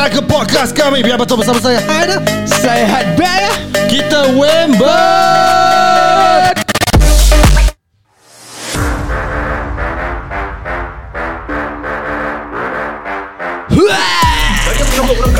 [0.00, 1.76] datang ke podcast kami Biar betul bersama saya.
[1.84, 3.52] Haida Saya Had Bear
[3.84, 4.88] Kita Wember.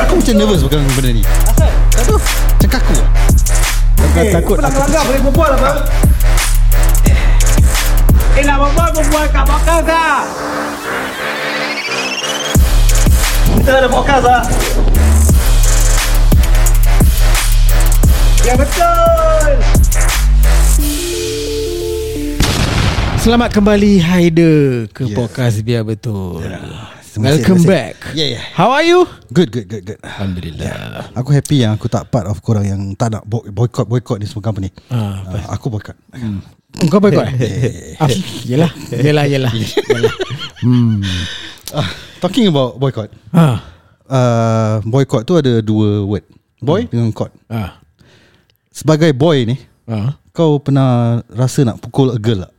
[0.01, 1.23] Aku macam nervous pegang benda ni.
[1.25, 2.97] Macam kaku
[4.11, 5.71] Takut takut Kelanggar boleh berbual apa?
[8.37, 10.21] Eh nak berbual berbual kat podcast lah
[13.61, 14.41] Kita ada podcast lah
[18.41, 19.45] Ya betul
[23.21, 25.13] Selamat kembali Haider ke Yeah.
[25.13, 26.57] podcast Biar Betul Terima
[27.05, 28.43] kasih, Welcome terima back Yeah, yeah.
[28.57, 29.05] How are you?
[29.29, 33.13] Good good good good Alhamdulillah Aku happy yang aku tak part of korang yang tak
[33.13, 34.73] nak bo- boycott boycott ni semua company.
[34.89, 36.01] Ah, Uh, aku boycott.
[36.17, 37.29] Oh, Kau boycott?
[38.01, 38.09] Ah,
[38.41, 39.53] Yelah Yelah yelah,
[39.93, 40.13] yelah.
[40.65, 41.05] Hmm.
[42.21, 43.09] Talking about boycott.
[43.33, 43.65] Ah.
[44.05, 46.21] Uh, boycott tu ada dua word.
[46.61, 47.33] Boy dengan court.
[47.49, 47.81] Ah.
[48.69, 49.57] Sebagai boy ni,
[49.89, 50.13] Ah.
[50.29, 52.53] kau pernah rasa nak pukul a girl tak?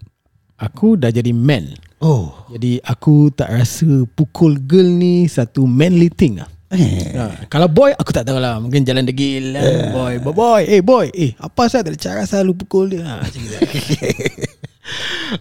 [0.58, 2.34] Aku dah jadi man Oh.
[2.50, 7.14] Jadi aku tak rasa pukul girl ni satu manly thing lah Eh.
[7.14, 10.80] Ha, kalau boy aku tak tahu lah Mungkin jalan degil lah Boy boy boy Eh
[10.80, 13.60] boy Eh apa saya tak ada cara selalu pukul dia ha, gitu.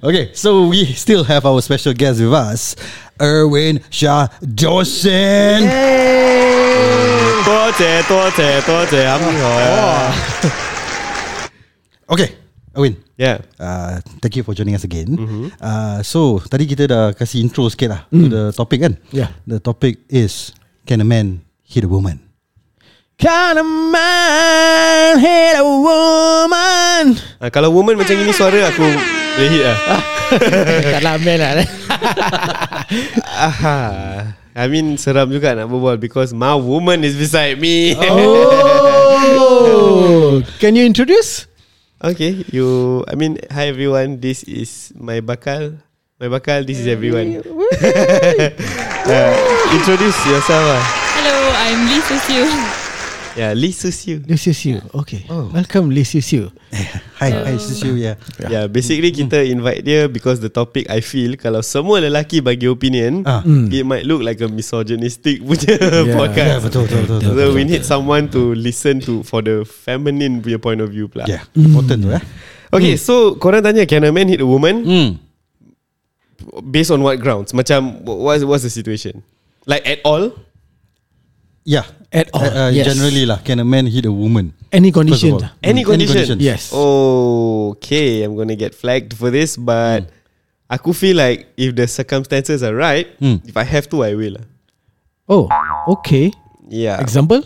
[0.05, 2.77] Okay, so we still have our special guest with us,
[3.20, 5.66] Erwin Shah Johnson.
[7.46, 9.46] 多谢多谢多谢啱我
[12.06, 12.30] Okay,
[12.74, 12.94] Erwin.
[13.16, 15.16] Yeah Uh, thank you for joining us again.
[15.58, 18.94] Uh, so tadi kita dah kasih intro sikit lah to the topic kan.
[19.10, 19.32] Yeah.
[19.48, 20.52] The topic is
[20.84, 22.20] can a man hit a woman?
[23.21, 27.21] Can a man hit a woman?
[27.37, 29.77] Ah, Kalau woman macam ini suara aku boleh hit lah
[30.97, 31.53] Taklah man lah.
[33.53, 33.79] Aha.
[34.57, 37.93] I mean seram juga nak berbual Because my woman is beside me.
[37.93, 39.21] Oh.
[40.63, 41.45] Can you introduce?
[42.01, 45.77] Okay you I mean Hi everyone This is my bakal.
[46.17, 47.37] My bakal This is everyone.
[49.05, 49.33] Uh,
[49.77, 50.81] Introduce yourself lah.
[51.21, 52.45] Hello, I'm Lee Susiu.
[53.31, 55.47] Yeah Lee Susiu Lee Siu Siu Okay Oh.
[55.55, 56.51] Welcome Lee Siu Siu
[57.21, 57.95] Hi, hi, this is you.
[57.95, 58.15] Yeah.
[58.43, 63.23] Yeah basically kita invite dia Because the topic I feel Kalau semua lelaki bagi opinion
[63.23, 63.39] Ah.
[63.45, 66.17] It might look like a misogynistic punya Yeah.
[66.19, 67.17] podcast Yeah, betul, betul, betul.
[67.23, 67.55] betul, So betul.
[67.55, 71.47] we need someone to listen to For the feminine punya point of view pula Yeah,
[71.55, 72.23] important tu eh.
[72.75, 75.09] Okay so korang tanya Can a man hit a woman Hmm.
[76.67, 79.23] Based on what grounds Macam what's, what's the situation
[79.63, 80.35] Like at all
[81.63, 81.85] Yeah.
[82.11, 82.91] At all Uh, uh, yes.
[82.91, 84.51] Generally lah, can a man hit a woman?
[84.71, 85.47] Any condition all.
[85.63, 86.15] Any Hmm, condition?
[86.27, 86.41] conditions.
[86.43, 90.11] Yes Oh Okay I'm gonna get flagged for this But
[90.67, 93.39] I could feel like If the circumstances are right Hmm.
[93.47, 94.37] If I have to I will.
[95.31, 95.47] Oh
[95.87, 96.31] Okay
[96.67, 97.43] Yeah Example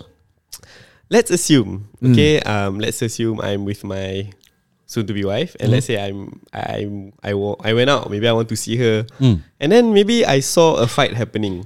[1.13, 4.33] Let's assume Okay um, Let's assume I'm with my
[4.89, 8.33] Soon to be wife And let's say I'm I'm I, I went out Maybe I
[8.33, 9.45] want to see her Hmm.
[9.61, 11.65] And then maybe I saw a fight happening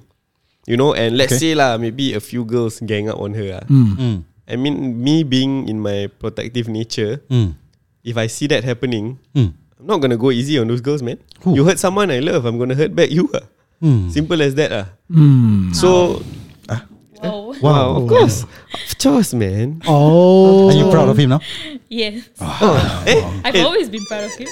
[0.70, 1.52] You know And let's Okay.
[1.52, 3.66] say lah Maybe a few girls gang up on her lah.
[3.66, 4.22] Hmm.
[4.46, 7.58] I mean Me being in my protective nature Hmm.
[8.06, 9.58] If I see that happening Hmm.
[9.82, 11.58] I'm not gonna go easy on those girls man Who?
[11.58, 13.50] You hurt someone I love I'm gonna hurt back you lah.
[13.82, 14.14] Hmm.
[14.14, 14.88] Simple as that lah.
[15.10, 16.22] Hmm So
[17.20, 21.44] Oh, Wow Of course Of course man Oh Are you proud of him now?
[21.92, 22.24] yes.
[22.40, 24.48] oh, Eh I've eh, always been proud of him.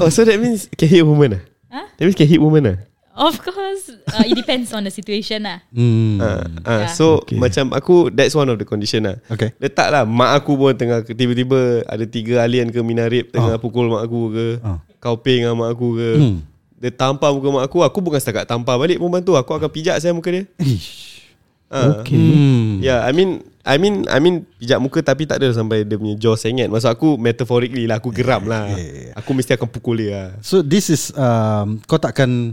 [0.00, 1.86] Oh so that means Can hit woman lah Huh?
[1.98, 2.76] That means can hit woman lah
[3.16, 5.64] Of course, uh, it depends on the situation lah.
[5.72, 6.20] Hmm.
[6.20, 6.92] Ah, ah, Yeah.
[6.92, 7.40] So Okay.
[7.40, 9.56] macam aku That's one of the condition lah Okay.
[9.56, 13.58] Letak lah Mak aku pun tengah Tiba-tiba Ada tiga alien ke Minarip Tengah Ah.
[13.58, 14.84] pukul mak aku ke Ah.
[14.96, 16.36] Kau ping dengan mak aku ke Hmm.
[16.76, 19.96] Dia tampar muka mak aku Aku bukan setakat tampar balik perempuan tu Aku akan pijak
[19.96, 21.24] saya muka dia Ish.
[21.66, 22.04] Ah.
[22.04, 22.78] Okay Hmm.
[22.78, 26.14] Yeah, I mean, I mean, I mean pijak muka tapi tak ada sampai dia punya
[26.14, 26.68] jaw sengit.
[26.68, 28.68] Maksud aku metaphorically lah, aku geram lah.
[28.70, 29.14] yeah, yeah.
[29.16, 30.28] Aku mesti akan pukul dia lah.
[30.38, 32.52] So this is um, kau takkan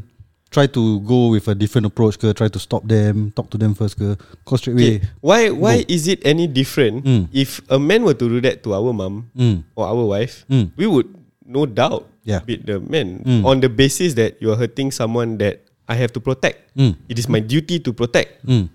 [0.54, 3.74] try to go with a different approach ke try to stop them talk to them
[3.74, 4.14] first ke
[4.46, 5.10] kau straight away Okay.
[5.26, 7.28] Why, why is it any different Mm.
[7.34, 9.66] if a man were to do that to our mom Hmm.
[9.74, 10.46] or our wife?
[10.46, 10.70] Mm.
[10.78, 11.10] We would
[11.42, 12.40] no doubt Yeah.
[12.46, 13.44] beat the man Mm.
[13.44, 16.72] on the basis that you are hurting someone that I have to protect.
[16.78, 16.96] Mm.
[17.12, 18.40] It is my duty to protect.
[18.48, 18.72] Hmm.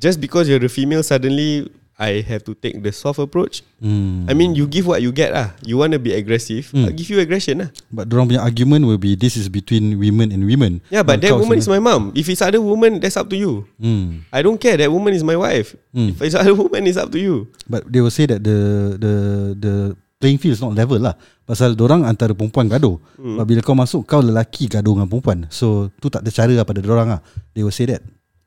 [0.00, 1.68] Just because you're a female, suddenly
[2.00, 3.60] I have to take the soft approach.
[3.76, 4.24] Hmm.
[4.24, 5.52] I mean, you give what you get lah.
[5.60, 6.88] You want to be aggressive, Mm.
[6.88, 7.68] I'll give you aggression lah.
[7.92, 10.80] But dorang punya argument will be this is between women and women.
[10.88, 12.16] Yeah, but that woman is my mom.
[12.16, 13.68] If it's other woman, that's up to you.
[13.76, 14.24] Hmm.
[14.32, 14.80] I don't care.
[14.80, 15.76] That woman is my wife.
[15.92, 16.16] Mm.
[16.16, 17.52] If it's other woman, it's up to you.
[17.68, 18.58] But they will say that the
[18.96, 19.14] the
[19.60, 19.74] the
[20.16, 21.20] playing field is not level lah.
[21.44, 22.96] Pasal dorang antara perempuan gaduh.
[23.20, 23.36] Hmm.
[23.36, 25.52] But bila kau masuk kau lelaki gaduh dengan perempuan.
[25.52, 27.20] So tu tak ada cara lah pada dorang lah.
[27.52, 28.00] They will say that.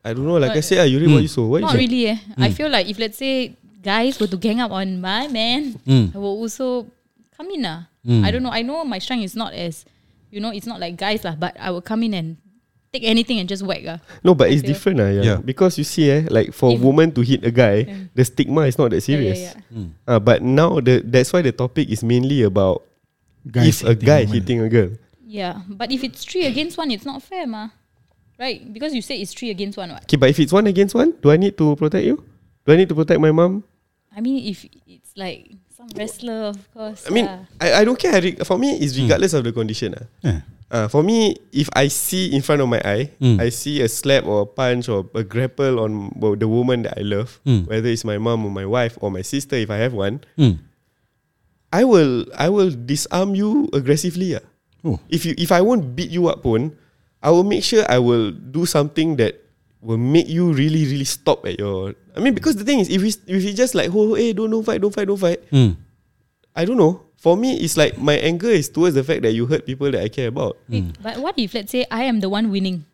[0.04, 0.36] I don't know.
[0.36, 1.48] Like I But- said, ah, you read what you saw.
[1.48, 1.78] What Not say?
[1.80, 2.12] really.
[2.12, 2.18] Eh.
[2.36, 6.12] I feel like if let's say guys were to gang up on my man, Mm.
[6.14, 6.86] I will also
[7.36, 7.64] come in.
[7.64, 8.20] Ah, Mm.
[8.24, 8.52] I don't know.
[8.52, 9.88] I know my strength is not as,
[10.30, 11.34] you know, it's not like guys lah.
[11.40, 12.36] But I will come in and
[12.92, 13.80] take anything and just whack.
[13.88, 13.98] Ah.
[14.22, 14.76] No, but it's Okay.
[14.76, 15.08] different, ah.
[15.08, 15.24] Yeah.
[15.24, 15.38] Yeah.
[15.40, 18.12] Because you see, eh, like for a woman to hit a guy, Yeah.
[18.12, 19.40] the stigma is not that serious.
[19.40, 19.88] Yeah, yeah, Mm.
[20.04, 22.84] Ah, but now the that's why the topic is mainly about
[23.48, 24.32] Guys if a guy woman.
[24.36, 24.92] hitting a girl.
[25.26, 25.64] yeah.
[25.68, 27.72] But if it's three against one, it's not fair, ma.
[28.38, 28.60] Right?
[28.72, 29.90] Because you say it's three against one.
[29.90, 30.02] What?
[30.04, 32.24] Okay, but if it's one against one, do I need to protect you?
[32.66, 33.62] Do I need to protect my mom?
[34.16, 37.06] I mean, if it's like some wrestler, of course.
[37.06, 37.44] I mean, yeah.
[37.60, 38.14] I, I don't care.
[38.14, 39.94] I re- For me, it's regardless of the condition.
[39.98, 40.06] Ah.
[40.22, 40.40] Yeah.
[40.70, 43.38] Uh, for me, if I see in front of my eye, Mm.
[43.38, 47.02] I see a slap or a punch or a grapple on the woman that I
[47.02, 47.68] love, Mm.
[47.70, 50.58] whether it's my mom or my wife or my sister, if I have one, Mm.
[51.72, 54.34] I will I will disarm you aggressively.
[54.34, 54.42] Ah.
[54.84, 54.98] Oh.
[55.10, 56.74] If you if I won't beat you up, pun,
[57.24, 59.40] I will make sure I will do something that
[59.80, 61.96] will make you really really stop at your.
[62.12, 64.52] I mean, because the thing is, if we if we just like, oh, hey, don't
[64.52, 65.40] don't fight, don't fight, don't fight.
[65.48, 65.76] Mm.
[66.54, 67.00] I don't know.
[67.16, 70.04] For me, it's like my anger is towards the fact that you hurt people that
[70.04, 70.60] I care about.
[70.68, 72.84] Wait, but what if let's say I am the one winning?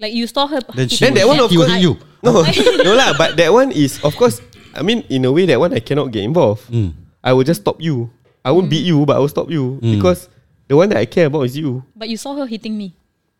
[0.00, 0.60] Like you saw her.
[0.72, 1.92] Then she Then that one, of he will course, you.
[2.24, 2.40] No,
[2.88, 3.12] no lah.
[3.16, 4.40] But that one is, of course,
[4.72, 6.64] I mean, in a way, that one I cannot get involved.
[6.72, 6.92] Mm.
[7.20, 8.08] I will just stop you.
[8.44, 10.00] I won't beat you, but I will stop you Mm.
[10.00, 10.28] because
[10.68, 11.84] the one that I care about is you.
[11.96, 12.96] But you saw her hitting me.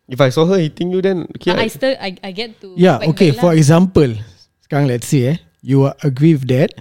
[0.07, 1.51] If I saw her hitting you, then okay.
[1.51, 3.35] But I I- still I, I get to Yeah, okay.
[3.35, 3.59] For lah.
[3.59, 4.15] example,
[4.63, 6.71] sekarang let's say eh, you are agree with that.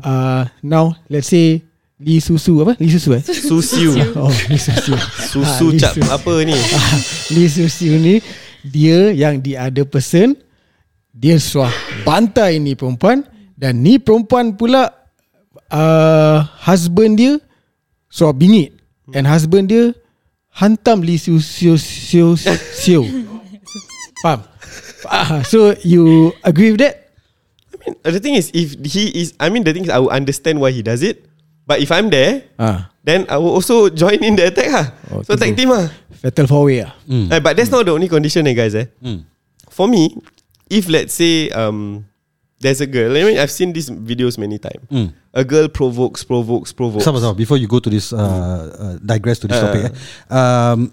[0.00, 1.60] Uh, now let's say
[2.00, 2.80] Lee Susu apa?
[2.80, 3.22] Lee Susu eh?
[3.22, 3.92] Susiu.
[4.16, 4.96] oh, Lee Susu.
[5.36, 6.56] Susu Ah, cap apa ni?
[7.36, 8.24] Lee Susu ni
[8.64, 10.32] dia yang the other person
[11.12, 11.68] dia suah
[12.08, 13.20] bantai ni perempuan
[13.52, 14.88] dan ni perempuan pula
[15.68, 17.36] uh, husband dia
[18.08, 18.72] suah bingit
[19.12, 19.92] and husband dia
[20.56, 23.02] hantam Lee Susu Siu Siu.
[24.22, 24.40] Faham?
[25.10, 27.10] Ah, so you agree with that?
[27.74, 30.14] I mean, the thing is, if he is, I mean, the thing is, I will
[30.14, 31.26] understand why he does it.
[31.66, 34.86] But if I'm there, Ah, then I will also join in the attack lah.
[35.10, 35.90] Oh, so tag team lah.
[36.22, 36.94] fatal four way ah.
[37.10, 37.34] Mm.
[37.34, 38.78] Eh, but that's not the only condition, eh, guys.
[38.78, 38.86] Eh.
[39.02, 39.26] Mm.
[39.70, 40.14] For me,
[40.70, 42.06] if let's say um,
[42.62, 44.86] there's a girl, I mean, I've seen these videos many times.
[44.90, 45.12] Mm.
[45.34, 47.04] A girl provokes, provokes, provokes.
[47.04, 47.34] Sabar, sabar.
[47.36, 49.66] Before you go to this, uh, uh, digress to this Uh.
[49.66, 49.82] topic.
[49.90, 49.94] Eh.
[50.30, 50.92] Um,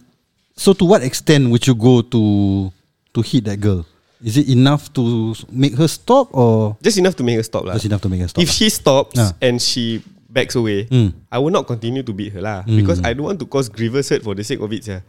[0.57, 2.74] so to what extent would you go to
[3.13, 3.86] to hit that girl?
[4.19, 7.74] Is it enough to make her stop, or Just enough to make her stop lah.
[7.80, 8.42] just enough to make her stop?
[8.44, 9.31] If she stops Ah.
[9.39, 11.13] and she backs away, Mm.
[11.31, 12.83] I will not continue to beat her lah Mm.
[12.83, 14.83] because I don't want to cause grievous hurt for the sake of it.
[14.88, 15.01] Yeah.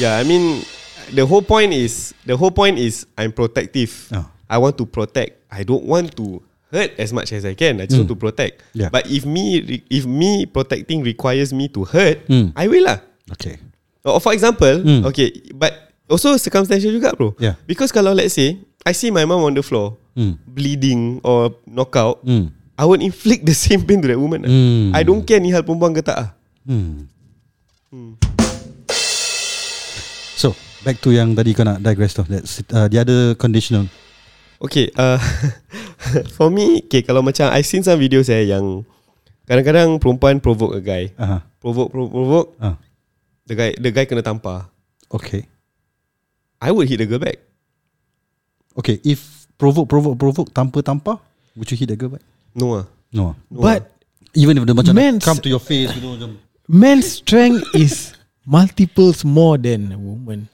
[0.00, 0.64] yeah, I mean,
[1.12, 3.92] the whole point is the whole point is I'm protective.
[4.12, 4.30] Ah.
[4.48, 5.40] I want to protect.
[5.48, 7.80] I don't want to hurt as much as I can.
[7.80, 8.60] I just want to protect.
[8.74, 8.90] Yeah.
[8.90, 12.52] But if me if me protecting requires me to hurt, Mm.
[12.54, 12.98] I will lah.
[13.30, 13.56] okay,
[14.04, 15.06] Or for example, Mm.
[15.08, 15.72] okay, but
[16.10, 17.32] also circumstantial juga, bro.
[17.40, 17.56] Yeah.
[17.64, 20.34] Because kalau let's say I see my mom on the floor Mm.
[20.44, 22.52] bleeding or knockout, Mm.
[22.76, 24.42] I would inflict the same pain to that woman.
[24.44, 24.92] Mm.
[24.92, 26.18] I don't care ni hal perempuan ke tak.
[26.18, 26.28] ah.
[26.66, 27.06] Hmm.
[30.34, 30.52] So
[30.82, 32.26] back to yang tadi kau nak digress tu.
[32.26, 33.86] That's uh, the other conditional.
[34.60, 35.18] Okay, uh,
[36.36, 38.86] for me, okay, kalau macam I seen some videos eh yang
[39.44, 41.10] kadang-kadang perempuan provoke a guy.
[41.16, 41.40] Uh-huh.
[41.60, 42.48] Provoke, provoke, provoke.
[42.60, 42.76] Uh.
[43.44, 44.72] The guy, the guy kena tampar.
[45.12, 45.44] Okay.
[46.60, 47.36] I would hit the girl back.
[48.78, 49.00] Okay.
[49.04, 51.20] If provoke, provoke, provoke, tampa, tampa,
[51.54, 52.24] would you hit the girl back?
[52.56, 52.84] No ah.
[53.12, 53.36] No.
[53.52, 53.90] No But
[54.34, 56.42] Even if the macam Men's- come to your face, you know, macam.
[56.66, 60.50] man's strength is multiples more than a woman.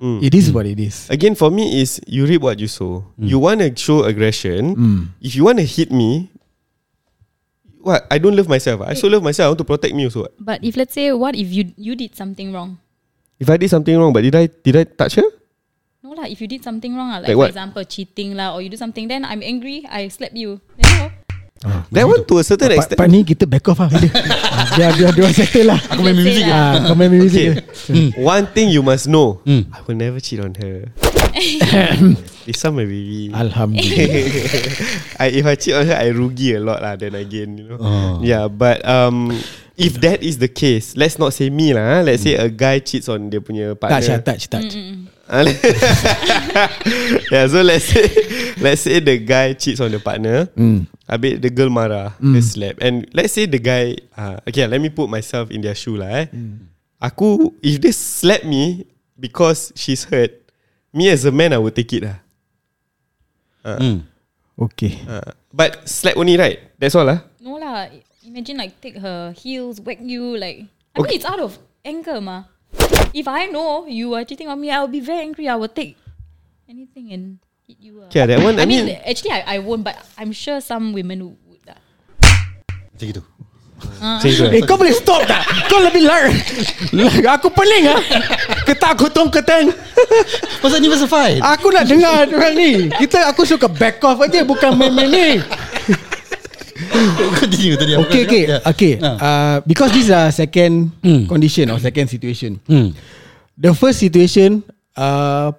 [0.00, 0.24] Mm.
[0.24, 1.04] It is what it is.
[1.12, 3.04] Again, for me is you reap what you sow.
[3.20, 4.72] You want to show aggression.
[4.74, 5.00] Mm.
[5.20, 6.32] If you want to hit me,
[7.84, 8.08] what?
[8.10, 8.80] I don't love myself.
[8.80, 9.44] I so love myself.
[9.44, 10.24] I want to protect me also.
[10.40, 12.80] But if let's say, what if you you did something wrong?
[13.36, 15.28] If I did something wrong, but did I did I touch her?
[16.00, 16.24] No lah.
[16.24, 17.52] If you did something wrong, lah, Like like, for what?
[17.52, 19.84] example cheating lah, or you do something, then I'm angry.
[19.84, 20.64] I slap you.
[21.60, 22.96] Know, That one to a certain Part, extent.
[22.96, 24.08] part ni kita back off lah dia.
[24.16, 28.16] Ah, Biar biar dia orang settle lah Aku main music ah, Kau main music Okay.
[28.16, 28.16] je.
[28.16, 29.44] One thing you must know.
[29.44, 29.68] Mm.
[29.68, 30.88] I will never cheat on her.
[32.48, 33.28] This one my baby.
[33.28, 34.24] Alhamdulillah
[35.22, 36.96] I, if I cheat on her, I rugi a lot lah.
[36.96, 37.78] Then again, you know.
[37.78, 38.18] Oh.
[38.24, 39.28] Yeah, but um,
[39.76, 42.00] if that is the case, let's not say me lah.
[42.00, 42.00] ah.
[42.00, 44.00] Let's say a guy cheats on dia punya partner.
[44.00, 44.99] Touch lah touch touch Ah,
[47.30, 48.06] yeah, so let's say
[48.58, 50.46] let's say the guy cheats on the partner.
[50.58, 50.86] Mm.
[51.06, 52.34] Habis the girl marah, mm.
[52.34, 52.74] dia slap.
[52.82, 56.22] And let's say the guy, uh, okay, let me put myself in their shoe lah.
[56.22, 56.26] Eh.
[56.34, 56.66] Mm.
[57.00, 58.86] Aku, if they slap me
[59.18, 60.34] because she's hurt,
[60.92, 62.18] me as a man, I would take it lah.
[63.64, 64.04] Mm.
[64.60, 66.60] Okay Uh, but slap only, right?
[66.80, 67.24] That's all lah.
[67.40, 67.88] no lah.
[68.24, 70.36] Imagine like take her heels, whack you.
[70.36, 71.06] Like I Okay.
[71.06, 72.44] mean, it's out of anger, ma.
[73.10, 75.48] If I know you are cheating on me, I'll be very angry.
[75.48, 75.98] I will take
[76.68, 77.24] anything and
[77.66, 78.02] hit you.
[78.02, 78.06] ah.
[78.06, 80.92] Okay, that one, I I mean, mean- actually, I, I won't, but I'm sure some
[80.94, 81.38] women would.
[81.50, 81.78] would lah.
[82.94, 83.22] Macam gitu.
[83.80, 85.40] Macam tu Eh kau boleh stop tak
[85.72, 86.28] Kau lebih lar
[87.32, 87.96] Aku pening ah.
[88.68, 89.72] Ketak kutong keteng
[90.60, 91.40] Pasal ni pasal fight.
[91.40, 95.28] Aku nak dengar orang ni Kita aku suka back off aja Bukan main-main ni
[97.40, 97.92] Continue tadi.
[97.96, 98.60] Okay okay cakap?
[98.68, 99.12] Okay Ya.
[99.16, 101.24] uh, Because this is a second Hmm.
[101.26, 102.92] condition Or second situation Hmm.
[103.54, 104.62] The first situation
[104.94, 105.54] uh,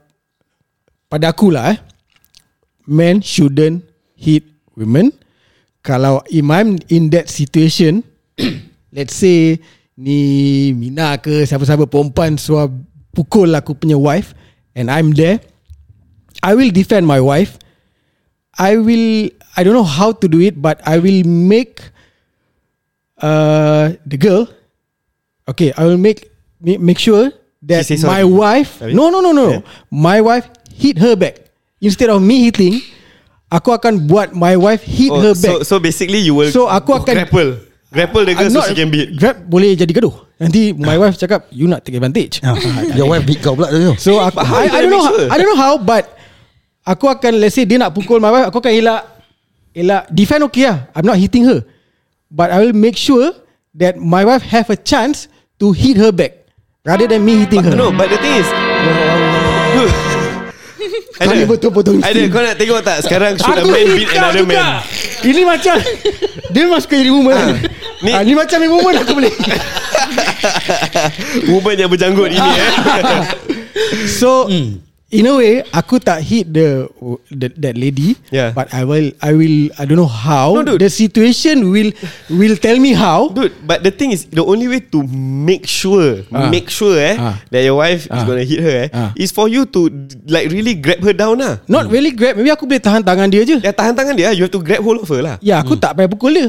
[1.07, 1.79] Pada aku lah eh
[2.85, 4.43] Men shouldn't hit
[4.75, 5.13] women
[5.81, 8.03] Kalau if I'm in that situation
[8.95, 9.57] Let's say
[9.95, 10.19] Ni
[10.73, 12.67] Mina ke Siapa-siapa perempuan Suah
[13.11, 14.33] pukul aku punya wife
[14.73, 15.39] And I'm there
[16.41, 17.59] I will defend my wife
[18.51, 21.81] I will I don't know how to do it But I will make
[23.19, 24.47] uh, The girl
[25.47, 26.29] Okay I will make
[26.61, 27.31] Make, make sure
[27.63, 28.23] That my sorry.
[28.25, 28.93] wife Sorry?
[28.93, 29.61] No no no no Yeah.
[29.89, 31.49] My wife hit her back
[31.81, 32.79] Instead of me hitting
[33.51, 36.71] Aku akan buat my wife hit Oh, her so, back so basically you will So,
[36.71, 37.51] aku akan- grapple.
[37.91, 39.19] Grapple the girl I'm so not- she can beat.
[39.19, 42.55] Grab boleh jadi gaduh Nanti my wife cakap You nak take advantage Ah,
[42.95, 43.91] Your wife beat kau pula tu.
[43.99, 45.27] So aku, I, you I don't know sure?
[45.27, 46.07] I don't know how But
[46.87, 49.01] Aku akan Let's say dia nak pukul my wife Aku akan elak
[49.71, 51.61] Elak Defend okay lah I'm not hitting her
[52.27, 53.31] But I will make sure
[53.73, 55.25] That my wife have a chance
[55.57, 56.43] To hit her back
[56.81, 58.47] Rather than me hitting her No, but the thing is.
[61.13, 64.57] Kau ni betul-betul Ada kau nak tengok tak sekarang should a man beat another juga.
[64.57, 64.81] man?
[65.21, 65.75] Ini macam
[66.51, 67.53] Dia masuk ke jadi woman Ah, ni,
[68.01, 69.29] ni- ah, ni macam ni woman aku boleh
[71.53, 72.69] Woman yang berjanggut ini eh.
[74.19, 74.49] So
[75.11, 76.87] In a way Aku tak hit the,
[77.27, 78.55] the That lady Yeah.
[78.55, 80.79] But I will I will I don't know how No, dude.
[80.79, 81.91] The situation will
[82.31, 85.03] Will tell me how Dude, but the thing is the only way to
[85.43, 86.47] make sure, Ah.
[86.47, 87.35] make sure eh Ah.
[87.51, 88.23] that your wife is Ah.
[88.23, 89.11] gonna hit her eh Ah.
[89.19, 89.91] is for you to
[90.31, 91.59] like really grab her down lah.
[91.67, 94.47] Not really grab Maybe aku boleh tahan tangan dia je Ya tahan tangan dia, you
[94.47, 95.35] have to grab hold of her lah.
[95.43, 96.47] Ya aku tak payah pukul dia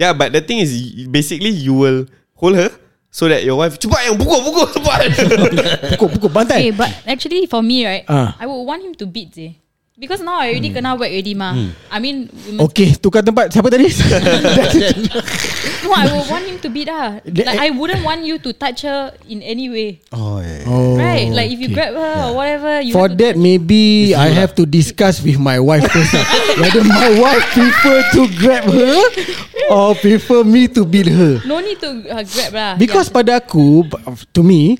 [0.00, 0.72] Yeah, but the thing is
[1.12, 2.72] basically you will hold her
[3.10, 5.00] so that your wife cepat yang pukul pukul cepat.
[5.96, 8.36] Pukul-pukul Okay, bantai but actually for me, right, Ah.
[8.38, 9.56] I would want him to beat eh.
[9.98, 11.58] Because now I already kena whack already mah.
[11.90, 12.30] I mean,
[12.70, 13.90] Okay tukar tempat Siapa tadi
[15.82, 17.18] no, I would want him to beat her.
[17.26, 19.98] Like I wouldn't want you to touch her in any way.
[20.14, 20.70] Oh, yeah.
[20.70, 21.26] oh, Right?
[21.34, 25.18] Like if you grab her or whatever, you For that maybe I have to discuss
[25.18, 26.22] with my wife first lah.
[26.62, 28.96] Whether my wife prefer to grab her
[29.74, 32.72] Or prefer me to beat her no need to uh, grab lah.
[32.78, 33.18] Because yeah.
[33.18, 33.82] pada aku
[34.30, 34.78] To me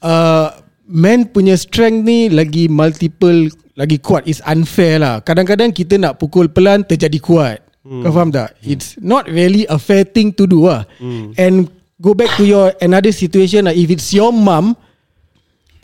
[0.00, 4.22] uh, Man punya strength ni Lagi multiple Lagi kuat.
[4.28, 5.18] It's unfair lah.
[5.24, 7.58] Kadang-kadang kita nak pukul pelan Terjadi kuat.
[7.84, 8.04] Hmm.
[8.06, 8.56] Kau faham tak?
[8.64, 10.84] It's not really a fair thing to do lah.
[11.00, 11.34] Hmm.
[11.36, 13.74] And Go back to your Another situation lah.
[13.74, 14.76] If it's your mum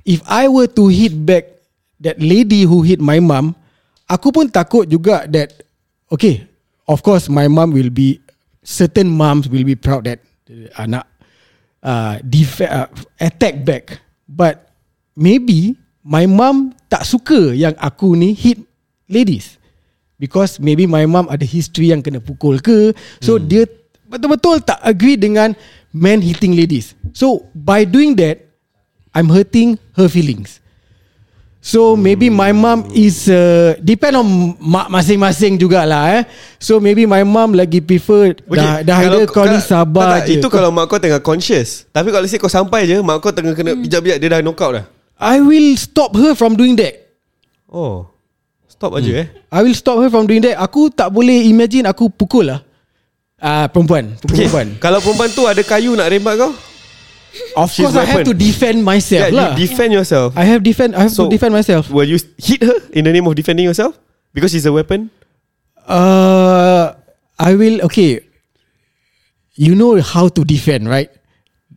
[0.04, 1.48] If I were to hit back
[2.00, 3.56] That lady who hit my mum
[4.08, 5.52] Aku pun takut juga that
[6.08, 6.44] Okay
[6.88, 8.18] Of course my mum will be
[8.60, 11.08] Certain mums will be proud that uh, Anak
[11.82, 12.88] uh, def- uh,
[13.20, 13.84] Attack back.
[14.28, 14.69] But
[15.16, 18.58] Maybe My mum tak suka Yang aku ni hit
[19.10, 19.58] Ladies
[20.20, 23.44] Because maybe my mum Ada history yang kena pukul ke So hmm.
[23.46, 23.62] dia
[24.10, 25.54] Betul-betul tak agree dengan
[25.90, 28.50] Men hitting ladies So by doing that
[29.10, 30.62] I'm hurting her feelings.
[31.60, 36.22] So maybe my mom is uh, depend on mak masing-masing jugalah eh.
[36.56, 38.56] So maybe my mom lagi prefer okay.
[38.56, 40.32] dah dah ada kau ni sabar tak, tak, je.
[40.40, 41.84] Itu Kau- kalau mak kau tengah conscious.
[41.92, 43.84] Tapi kalau say kau sampai je, mak kau tengah kena Hmm.
[43.84, 44.84] bijak-bijak dia dah knockout dah.
[45.20, 46.96] I will stop her from doing that.
[47.68, 48.08] Oh.
[48.66, 49.26] Stop aja eh.
[49.52, 50.56] I will stop her from doing that.
[50.56, 52.64] Aku tak boleh imagine aku pukul lah.
[53.36, 54.48] Ah uh, perempuan, pukul Okay.
[54.48, 54.66] perempuan.
[54.80, 56.52] Kalau perempuan tu ada kayu nak rembat kau,
[57.56, 58.32] Of she's course I have weapon.
[58.32, 59.48] to defend myself yeah, lah.
[59.54, 60.32] you defend yourself.
[60.34, 61.92] I have defend I have So- to defend myself.
[61.92, 64.00] Will you hit her in the name of defending yourself?
[64.32, 65.12] Because she's a weapon?
[65.84, 66.96] Uh,
[67.36, 67.84] I will.
[67.86, 68.24] Okay.
[69.54, 71.10] You know how to defend, right?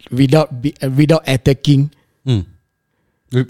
[0.10, 0.52] Without
[0.96, 1.92] without attacking.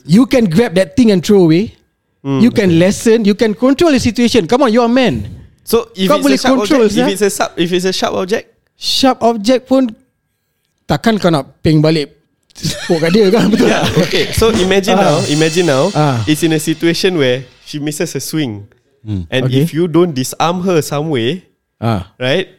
[0.05, 1.75] You can grab that thing and throw away.
[2.23, 2.39] Hmm.
[2.39, 3.27] you can lessen.
[3.27, 4.47] You can control the situation.
[4.47, 5.27] Come on, you're a man.
[5.67, 7.91] So if Kau it's a sharp control, object, if it's a sharp, if it's a
[7.93, 8.45] sharp object,
[8.79, 9.91] Sharp object pun
[10.87, 12.15] takkan kau nak ping balik
[12.89, 14.31] kat dia kan betul yeah, okay.
[14.35, 15.03] So imagine Ah.
[15.03, 16.19] now, imagine now, Ah.
[16.27, 18.67] it's in a situation where she misses a swing,
[19.05, 19.63] and Okay.
[19.63, 21.43] if you don't disarm her some way,
[21.79, 22.11] Ah.
[22.19, 22.49] right,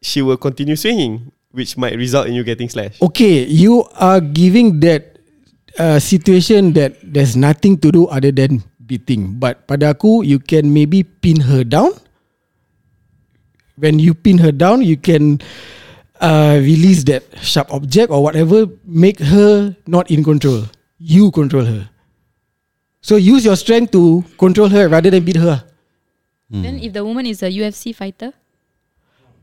[0.00, 3.00] she will continue swinging, which might result in you getting slashed.
[3.02, 5.13] Okay, you are giving that
[5.78, 9.38] uh, situation that there's nothing to do other than beating.
[9.38, 11.92] But pada aku, you can maybe pin her down.
[13.76, 15.42] When you pin her down, you can
[16.20, 20.64] uh, release that sharp object or whatever, make her not in control.
[20.98, 21.90] You control her.
[23.02, 25.64] So use your strength to control her rather than beat her.
[26.54, 28.30] Then if the woman is a UFC fighter,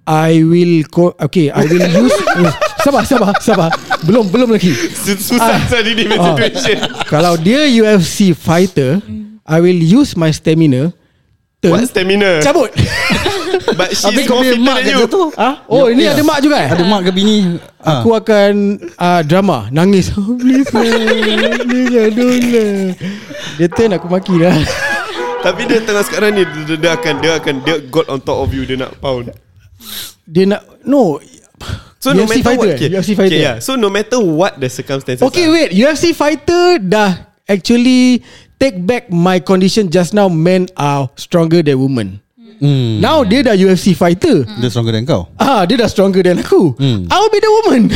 [0.07, 2.15] I will co- okay, I will use
[2.87, 3.69] sabar sabar sabar.
[4.01, 4.73] Belum belum lagi.
[5.19, 6.33] Susah tadi ni Ah.
[6.33, 6.77] situation.
[7.05, 8.97] Kalau dia UFC fighter,
[9.43, 10.89] I will use my stamina.
[11.61, 12.41] Turn, What stamina?
[12.41, 12.73] cabut.
[13.71, 14.99] But she's Habis kau more fitter mak than you.
[15.05, 16.17] situ ah, oh ini Ya.
[16.17, 16.69] ada mak juga eh?
[16.73, 18.01] Ada mak ke bini Ah.
[18.01, 18.53] Aku akan
[18.95, 20.81] uh, drama Nangis oh, Please lah
[21.61, 22.73] Please lah Don't lah
[23.55, 24.53] Dia turn aku maki lah
[25.45, 28.49] Tapi dia tengah sekarang ni dia, dia akan dia akan dia got on top of
[28.49, 29.29] you dia nak pound.
[30.23, 31.17] Dia nak No
[32.01, 33.61] So no UFC matter fighter what, okay, UFC fighter okay, yeah.
[33.61, 35.21] So no matter what the circumstances.
[35.21, 38.25] Okay are, wait UFC fighter Dah actually
[38.57, 42.17] Take back my condition just now Men are stronger than women
[42.57, 42.97] hmm.
[42.97, 46.73] Now dia dah UFC fighter Dia stronger than kau Ah, dia dah stronger than aku.
[46.73, 47.05] Hmm.
[47.13, 47.81] I'll be the woman.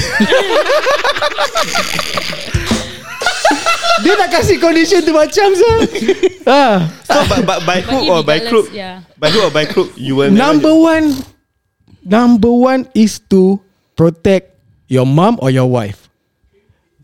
[4.06, 5.70] dia nak kasih condition tu macam so.
[6.46, 6.86] ah.
[7.10, 9.02] So but by But hook or by crook, yeah.
[9.18, 11.18] by hook or by crook, you will Number one,
[12.06, 13.65] number one is to
[13.96, 14.54] protect
[14.88, 16.08] your mom or your wife.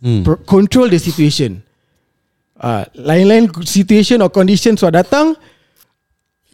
[0.01, 0.23] Hmm.
[0.23, 1.63] Pro- control the situation.
[2.61, 5.33] Ah, lain-lain situation or condition sudah datang.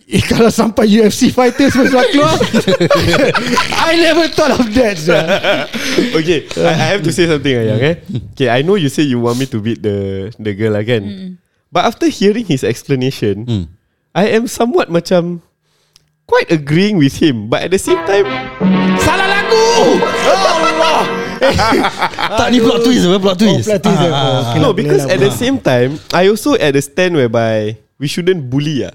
[0.07, 2.31] Eh, kalau sampai UFC fighters semua keluar
[3.91, 5.19] I never thought of that sir.
[6.15, 7.81] okay, I, I have to say something, Ayang.
[7.83, 7.95] Eh?
[8.31, 11.35] Okay, I know you say you want me to beat the the girl again,
[11.75, 13.63] but after hearing his explanation, Hmm.
[14.15, 15.43] I am somewhat macam
[16.23, 18.23] quite agreeing with him, but at the same time,
[19.77, 20.91] Salah lagu
[22.37, 24.39] Tak ni plot twist apa Plot twist plot twist, Ah, oh, ah, ah.
[24.51, 24.59] okay.
[24.59, 28.07] no, boleh because lah, at the same time, I also at the stand whereby we
[28.09, 28.85] shouldn't bully.
[28.85, 28.93] Ah.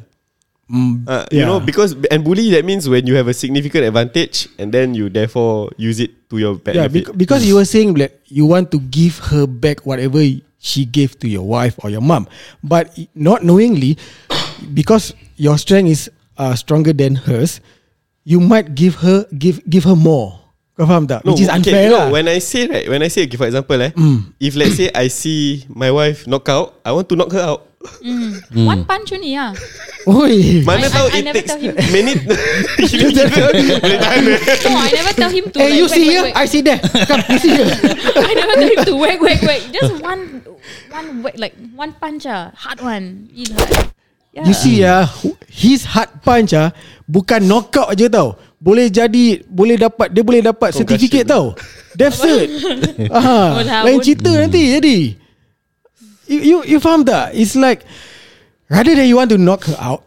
[0.72, 4.48] Mm, Uh, you know because and bully that means when you have a significant advantage
[4.56, 7.12] and then you therefore use it to your Yeah, benefit.
[7.12, 10.22] bec- because you were saying that you want to give her back whatever
[10.58, 12.24] she gave to your wife or your mom,
[12.64, 13.98] but not knowingly,
[14.72, 16.02] because your strength is
[16.38, 17.58] uh, stronger than hers,
[18.24, 20.41] you might give her give give her more.
[20.72, 21.20] Kau faham tak?
[21.28, 22.06] Which is unfair no, lah.
[22.08, 24.32] When I say right, when I say okay, for example, eh, Mm.
[24.40, 27.68] if let's say I see my wife knock out, I want to knock her out.
[28.54, 29.52] one punch only ah.
[30.08, 30.62] Oi.
[30.64, 31.74] Mana I- tahu I it never takes tell him.
[34.00, 34.38] tahan eh?
[34.64, 35.58] No, I never tell him to.
[35.60, 36.36] Eh, like, you whack, see whack, here, whack.
[36.40, 36.78] I see there.
[36.80, 37.68] Come, you see here.
[38.22, 39.60] I never tell him to whack, whack, whack.
[39.74, 40.40] Just one,
[40.88, 43.28] one whack, like one punch ah, hard one.
[43.34, 43.90] Real hard.
[44.32, 44.48] Yeah.
[44.48, 45.04] You see ya,
[45.52, 46.72] his hard punch ah
[47.04, 48.40] bukan knockout je tau.
[48.62, 50.86] Boleh jadi boleh dapat dia boleh dapat Concussion.
[50.86, 51.58] certificate tau.
[51.98, 52.46] Death cert.
[53.10, 53.82] ah, Walau.
[53.90, 54.98] lain cerita nanti jadi.
[56.30, 57.34] You, you you faham tak?
[57.34, 57.82] It's like
[58.70, 60.06] rather than you want to knock her out,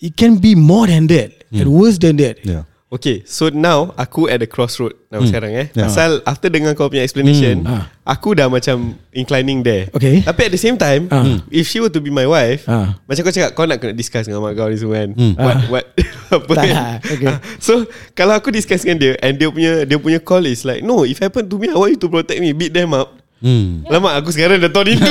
[0.00, 2.40] it can be more than that and worse than that.
[2.40, 5.66] Yeah Okay, so now aku at the crossroad now sekarang eh.
[5.70, 5.86] Yeah.
[5.86, 7.70] Pasal after dengar kau punya explanation, Hmm.
[7.70, 7.84] Ah.
[8.02, 9.86] aku dah macam inclining there.
[9.94, 10.26] Okay.
[10.26, 11.38] Tapi at the same time, Ah.
[11.48, 12.98] if she were to be my wife, Ah.
[13.06, 15.10] macam kau cakap kau nak kena discuss dengan mak kau ni semua kan.
[15.14, 15.34] Hmm.
[15.38, 15.62] What Ah.
[15.70, 15.84] what
[16.34, 16.74] apa Tak, kan?
[17.06, 17.26] okay.
[17.30, 20.82] Ah, So kalau aku discuss dengan dia and dia punya dia punya call is like,
[20.82, 23.19] no, if happen to me, I want you to protect me, beat them up.
[23.40, 23.88] Hmm.
[23.88, 25.02] Lama aku sekarang dah tahu itu.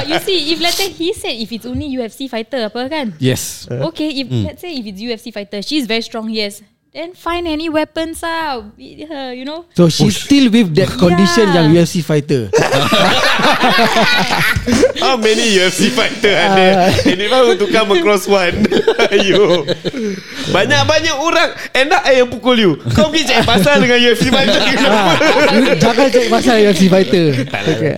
[0.00, 3.14] But you see, if let's say he said if it's only UFC fighter apa kan?
[3.18, 3.66] Yes.
[3.68, 6.62] Okay, if let's say if it's UFC fighter, she's very strong, yes.
[6.90, 9.62] Then find any weapons ah, beat her, you know.
[9.78, 11.62] So she's still with that condition Yeah.
[11.62, 12.50] yang UFC fighter.
[14.98, 16.50] How many UFC fighter Ah.
[16.50, 16.90] ada?
[17.06, 18.66] And if I were to come across one
[19.14, 19.62] Ayo
[20.50, 24.58] Banyak-banyak orang End up I yang pukul you Kau pergi cek pasal dengan UFC fighter
[24.58, 24.76] ah, you
[25.82, 27.26] jangan cek pasal UFC fighter.
[27.46, 27.94] Okay.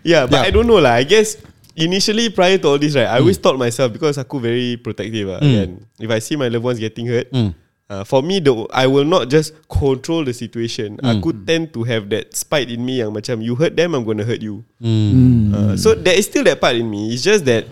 [0.00, 0.48] Yeah but Yeah.
[0.48, 1.36] I don't know lah I guess
[1.76, 5.44] Initially prior to all this right I always thought myself Because aku very protective lah
[5.44, 7.52] kan If I see my loved ones getting hurt Mm.
[7.92, 12.08] uh, For me the I will not just Control the situation Aku tend to have
[12.16, 15.52] that Spite in me Yang macam You hurt them I'm gonna hurt you Hmm.
[15.52, 17.12] Uh, so there is still that part in me.
[17.12, 17.68] It's just that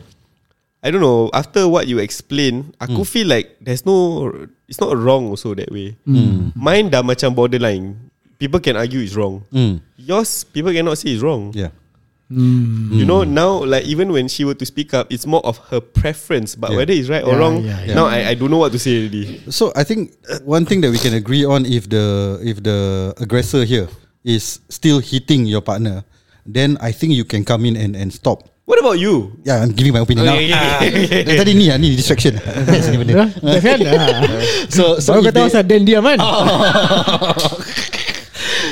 [0.84, 1.32] I don't know.
[1.32, 4.28] After what you explain, aku feel like there's no.
[4.68, 5.96] It's not wrong also that way.
[6.52, 7.96] Mine dah macam borderline.
[8.36, 9.40] People can argue it's wrong.
[9.48, 9.80] Hmm.
[9.96, 11.56] Yours, people cannot say it's wrong.
[11.56, 11.72] Yeah
[12.32, 15.78] You know now, like even when she were to speak up, it's more of her
[15.78, 16.56] preference.
[16.56, 16.76] But Yeah.
[16.82, 17.94] whether it's right or Yeah, wrong, yeah, yeah.
[17.94, 19.44] now I, I don't know what to say already.
[19.52, 23.62] So I think one thing that we can agree on if the if the aggressor
[23.68, 23.86] here
[24.24, 26.02] is still hitting your partner,
[26.48, 28.48] then I think you can come in and and stop.
[28.64, 29.36] What about you?
[29.44, 30.40] Yeah, I'm giving my opinion now.
[30.40, 31.22] Okay, okay, okay.
[31.28, 32.40] Ah, Tadi ni lah, ni distraction.
[32.80, 33.28] Sini benda.
[33.28, 33.76] Dah kan?
[33.84, 34.24] Ah.
[34.72, 36.16] so so Baru if they- asal Dan diam kan?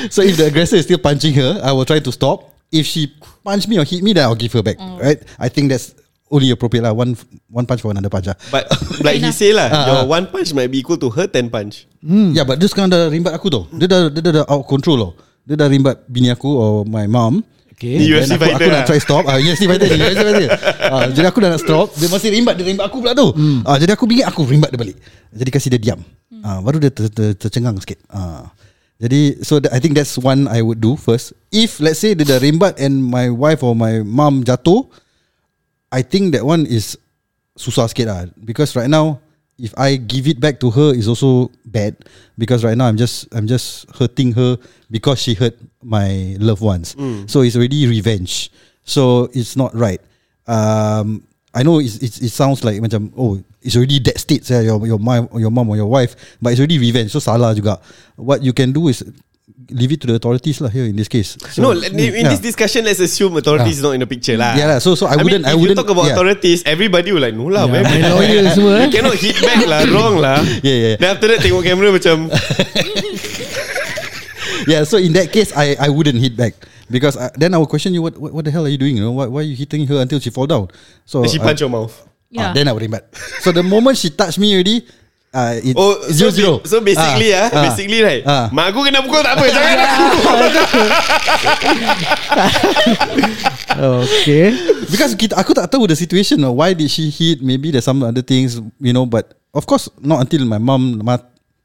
[0.09, 2.49] so if the aggressor is still punching her, I will try to stop.
[2.73, 3.13] If she
[3.45, 4.81] punch me or hit me, then I'll give her back.
[4.97, 5.21] Right?
[5.37, 5.93] I think that's
[6.33, 6.93] only appropriate lah.
[6.97, 7.13] One
[7.45, 8.37] one punch for another punch lah.
[8.49, 8.65] But
[9.05, 10.05] like he say lah, Ah, your ah.
[10.09, 11.85] one punch might be equal to her ten punch.
[12.01, 12.33] Hmm.
[12.33, 13.69] Yeah, but dia sekarang dah rimbat aku tau.
[13.69, 15.11] Dia dah dia dah, dah out control tau.
[15.45, 17.45] Dia dah rimbat bini aku or my mom.
[17.73, 17.99] Okay.
[17.99, 18.85] UFC aku, aku fighter nak lah.
[18.85, 20.47] try stop ah, UFC fighter UFC fighter
[20.87, 23.65] ah, Jadi aku dah nak stop Dia masih rimbat Dia rimbat aku pula tu Hmm.
[23.65, 24.95] ah, Jadi aku bingit Aku rimbat dia balik
[25.33, 25.99] Jadi kasih dia diam
[26.45, 28.45] ah, Baru dia ter, ter, tercengang sikit ah.
[29.01, 31.33] Jadi So that, I think that's one I would do first.
[31.49, 34.85] If let's say Dia dah rimbat And my wife or my mum jatuh
[35.93, 36.97] I think that one is
[37.53, 38.25] Susah sikit lah.
[38.37, 39.21] Because right now
[39.57, 41.97] If I give it back to her Is also bad.
[42.37, 44.57] Because right now I'm just I'm just hurting her
[44.89, 46.95] Because she hurt My loved ones.
[47.27, 48.49] So it's already revenge.
[48.83, 49.99] So it's not right.
[50.47, 54.65] Um, I know it's, it's, it sounds like macam Oh it's already that state saya,
[54.65, 57.77] your, your, mom, your mom or your wife But it's already revenge So salah juga
[58.17, 59.05] What you can do is
[59.71, 62.27] Leave it to the authorities lah here in this case so, no, in, yeah.
[62.29, 64.59] this discussion, let's assume authorities is not in the picture lah.
[64.59, 66.19] Yeah lah, so- so I wouldn't- mean, I if wouldn't- you talk about yeah.
[66.19, 68.81] authorities, everybody will like, no lah, Yeah, yeah, my lawyer semua, eh.
[68.85, 70.43] You cannot hit back lah, wrong lah.
[70.67, 70.97] Yeah, yeah, yeah.
[70.99, 72.27] Then after that, tengok kamera macam,
[74.67, 76.53] yeah, so in that case, I I wouldn't hit back
[76.87, 78.01] because I, then I would question you.
[78.01, 78.97] What, what what the hell are you doing?
[78.97, 80.67] You know, why, why are you hitting her until she fall down?
[81.05, 81.93] So then she I- punch your mouth.
[81.93, 82.49] ah, Yeah.
[82.53, 83.13] then I would rimbat.
[83.45, 84.81] so the moment she touched me already,
[85.29, 86.53] uh, it's Oh, zero so, zero.
[86.65, 88.23] so basically ah, ah, basically right.
[88.25, 88.49] ah.
[88.49, 90.05] Mak aku kena pukul tak apa, jangan aku.
[93.73, 94.53] Okay.
[94.89, 96.37] because kita, aku tak tahu the situation.
[96.41, 96.53] no.
[96.53, 97.41] Why did she hit?
[97.41, 99.05] Maybe there's some other things, you know.
[99.05, 101.21] But of course, not until my mom ma-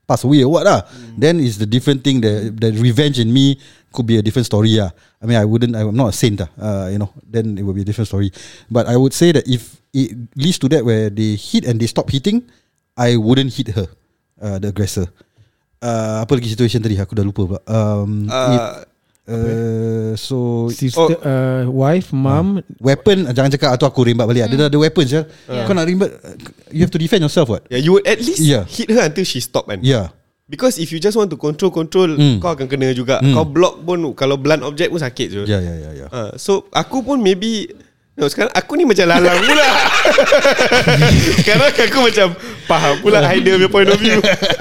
[0.08, 0.88] pass away or what lah.
[1.20, 2.24] Then is the different thing.
[2.24, 3.60] The the revenge in me
[3.92, 4.72] could be a different story.
[4.80, 5.76] Yeah, I mean, I wouldn't.
[5.76, 6.40] I'm not a saint.
[6.40, 6.48] ah.
[6.56, 8.32] Uh, you know, then it would be a different story.
[8.72, 11.86] But I would say that if it leads to that where they hit and they
[11.86, 12.48] stop hitting,
[12.96, 13.86] I wouldn't hit her,
[14.40, 15.12] uh, the aggressor.
[15.78, 16.98] Uh, apa lagi situation tadi?
[16.98, 17.60] Aku dah lupa pula.
[17.68, 18.87] Um, it,
[19.28, 20.36] Uh, uh, so
[20.72, 22.64] Sister, uh, wife, mom.
[22.80, 25.28] Weapon Jangan cakap Atau aku rimbat balik Dia dah ada weapons ya.
[25.44, 25.68] Yeah.
[25.68, 26.16] Kau nak rimbat
[26.72, 28.64] You have to defend yourself what yeah, you would at least Yeah.
[28.64, 29.84] hit her until she stop kan.
[29.84, 30.16] Yeah
[30.48, 32.40] Because if you just want to control control, Mm.
[32.40, 33.20] kau akan kena juga.
[33.20, 33.36] Mm.
[33.36, 35.42] Kau block pun kalau blunt object pun sakit je.
[35.44, 36.06] Ya ya ya ya.
[36.08, 37.68] Uh, so aku pun maybe
[38.18, 39.68] no, sekarang aku ni macam lalang pula.
[41.40, 42.28] sekarang aku macam
[42.66, 44.18] faham pula Haider punya point of view.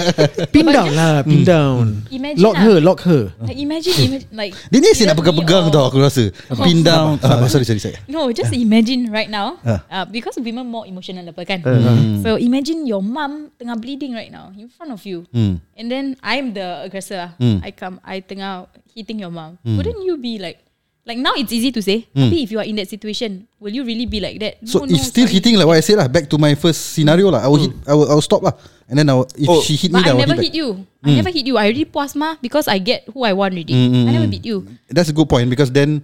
[0.53, 2.05] Pin down lah, pin down.
[2.13, 2.63] Imagine Lock lah.
[2.63, 3.23] her, lock her.
[3.41, 6.29] Like imagine, imagine like Dia ni asyik nak pegang-pegang tau aku rasa
[6.63, 9.57] Pin down ah, Sorry sorry sorry No, just imagine right now.
[9.65, 9.81] Ah.
[9.89, 11.59] Uh, because women more emotional apa kan.
[11.65, 12.21] Hmm.
[12.21, 15.59] So imagine your mum tengah bleeding right now in front of you, Hmm.
[15.73, 17.17] and then I'm the aggressor.
[17.17, 17.31] lah.
[17.39, 17.63] Hmm.
[17.63, 19.57] I come, I tengah hitting your mum.
[19.63, 20.66] Wouldn't you be like,
[21.07, 22.27] like now it's easy to say, Hmm.
[22.27, 24.59] tapi if you are in that situation, will you really be like that?
[24.67, 25.39] So no, if still sorry.
[25.39, 27.71] hitting like what I said lah Back to my first scenario lah I will hit
[27.87, 28.51] I will, I will stop lah
[28.87, 30.51] And then I will, If Oh, she hit me But then I I never hit,
[30.51, 30.59] hit back.
[30.59, 30.67] you.
[31.03, 31.55] I never hit you.
[31.55, 33.71] I already puas mah because I get who I want already.
[33.71, 34.35] Mm, mm, I never mm.
[34.35, 34.57] beat you.
[34.91, 36.03] That's a good point Because then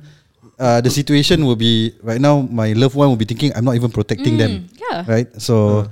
[0.60, 3.76] uh, The situation will be Right now My loved one will be thinking I'm not
[3.76, 5.04] even protecting them yeah.
[5.04, 5.88] Right So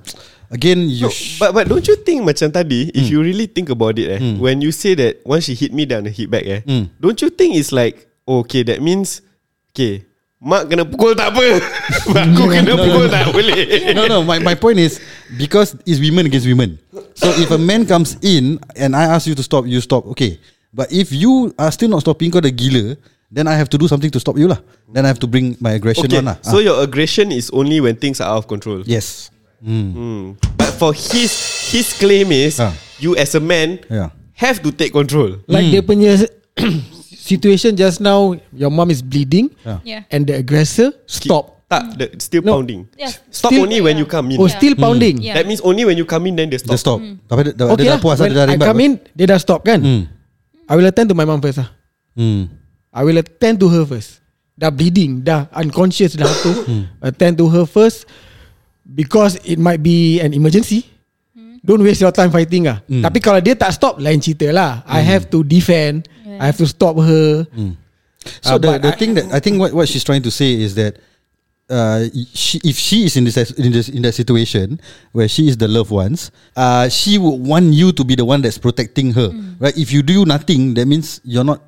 [0.52, 3.72] Again you No, sh- but but don't you think macam tadi if you really think
[3.72, 4.36] about it eh Hmm.
[4.44, 6.92] when you say that once she hit me down and hit back eh Hmm.
[7.00, 9.20] don't you think it's like oh, okay that means
[9.76, 10.08] okay
[10.42, 11.60] mak kena pukul tak apa
[12.26, 14.18] aku kena pukul tak boleh no, no.
[14.24, 14.98] My my point is
[15.38, 16.82] because it's women against women.
[17.14, 20.10] So if a man comes in and I ask you to stop, you stop.
[20.18, 20.42] Okay.
[20.74, 22.98] But if you are still not stopping, kau dah gila,
[23.30, 24.58] then I have to do something to stop you lah.
[24.90, 26.38] Then I have to bring my aggression okay on lah.
[26.42, 26.66] so Ah.
[26.66, 29.30] your aggression is only when things are out of control yes.
[29.62, 29.90] Mm.
[29.94, 30.24] Hmm.
[30.58, 31.30] but for his
[31.70, 32.74] his claim is Ah.
[32.98, 34.10] you as a man Yeah.
[34.42, 36.18] have to take control Like dia punya
[37.32, 38.20] situation just now,
[38.52, 39.80] your mom is bleeding, Yeah.
[39.82, 40.02] Yeah.
[40.12, 41.64] and the aggressor stop.
[41.66, 42.60] tak the, still No.
[42.60, 43.24] pounding Yes.
[43.32, 45.24] stop Still- only when you come in Oh, still pounding.
[45.24, 45.40] Yeah.
[45.40, 47.00] that means only when you come in then they stop Dia stop.
[47.00, 48.04] Tapi dia, dia, Okay dia dah lah.
[48.04, 48.68] puas When dia dah I rimbat.
[48.68, 49.80] come in, dia dah stop kan?
[49.80, 50.04] Hmm.
[50.68, 51.72] I will attend to my mom first lah.
[52.12, 52.52] Hmm.
[52.92, 54.20] I will attend to her first.
[54.54, 56.52] Dah bleeding, dah unconscious dah tu.
[56.68, 56.84] Hmm.
[57.00, 58.04] attend to her first
[58.84, 60.84] because it might be an emergency.
[61.62, 62.82] Don't waste your time fighting ah.
[62.90, 63.06] Hmm.
[63.06, 64.82] Tapi kalau dia tak stop, lain cerita lah.
[64.90, 66.10] I have to defend.
[66.26, 67.46] I have to stop her.
[68.42, 70.34] So Ah, the, but the I- thing that I think what, what she's trying to
[70.34, 70.98] say is that
[71.70, 74.82] uh, she, if she is in this in this in that situation
[75.14, 78.42] where she is the loved ones, uh, she would want you to be the one
[78.42, 79.30] that's protecting her,
[79.62, 79.74] right?
[79.78, 81.62] If you do nothing, that means you're not,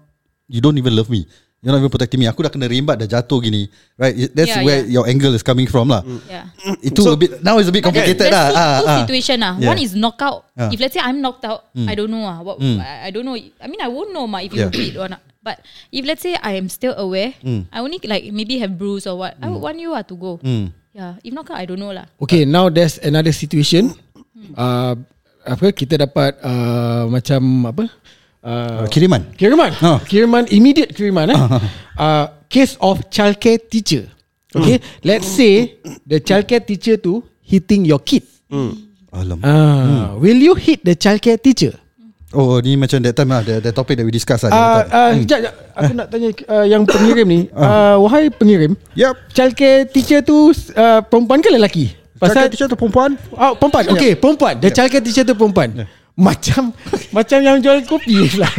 [0.49, 1.25] you don't even love me.
[1.63, 2.27] You're not even protecting me.
[2.27, 4.11] Aku dah kena rimbat dah jatuh gini, right?
[4.35, 4.99] That's Yeah, where yeah.
[4.99, 6.03] your angle is coming from lah.
[6.27, 6.51] Yeah.
[6.83, 8.51] Itu a bit now it's a bit But complicated there's lah.
[8.51, 8.99] two, Ah, two ah.
[9.07, 9.53] situation ah.
[9.55, 9.69] Yeah.
[9.71, 10.43] One is knockout.
[10.59, 10.67] Ah.
[10.67, 12.43] If let's say I'm knocked out, I don't know ah.
[12.43, 12.83] What Mm.
[12.83, 13.39] I, I don't know.
[13.39, 14.75] I mean, I won't know ma if you Yeah.
[14.75, 15.23] beat or not.
[15.39, 17.31] But if let's say I am still aware,
[17.71, 19.39] I only like maybe have bruise or what.
[19.39, 20.43] I would want you ah to go.
[20.43, 20.75] Hmm.
[20.91, 21.15] Yeah.
[21.23, 22.11] If knockout, I don't know lah.
[22.19, 23.95] Okay, now there's another situation.
[24.51, 24.99] Uh,
[25.43, 27.83] apa kita dapat uh, macam apa?
[28.43, 29.23] Uh, Uh, kiriman.
[29.39, 29.71] Kiriman.
[29.79, 30.03] Oh.
[30.03, 31.39] Kiriman immediate kiriman eh.
[31.95, 34.11] uh, case of childcare teacher.
[34.53, 38.21] Okay, let's say the childcare teacher tu hitting your kid.
[39.13, 39.39] Alam.
[39.41, 41.73] Ah, will you hit the childcare teacher?
[42.33, 44.89] Oh ni macam that time lah The, the topic that we discuss lah Ah, time.
[44.89, 45.53] uh, Sekejap sekejap.
[45.77, 50.99] Aku nak tanya uh, Yang pengirim ni uh, Wahai pengirim Yup Childcare teacher tu uh,
[51.05, 51.93] Perempuan ke lelaki?
[52.17, 53.85] Pasal teacher tu perempuan Oh, perempuan.
[53.85, 54.57] Okay, perempuan.
[54.57, 55.85] The childcare teacher tu perempuan.
[56.13, 56.69] Macam
[57.17, 58.51] macam yang jual kopi lah.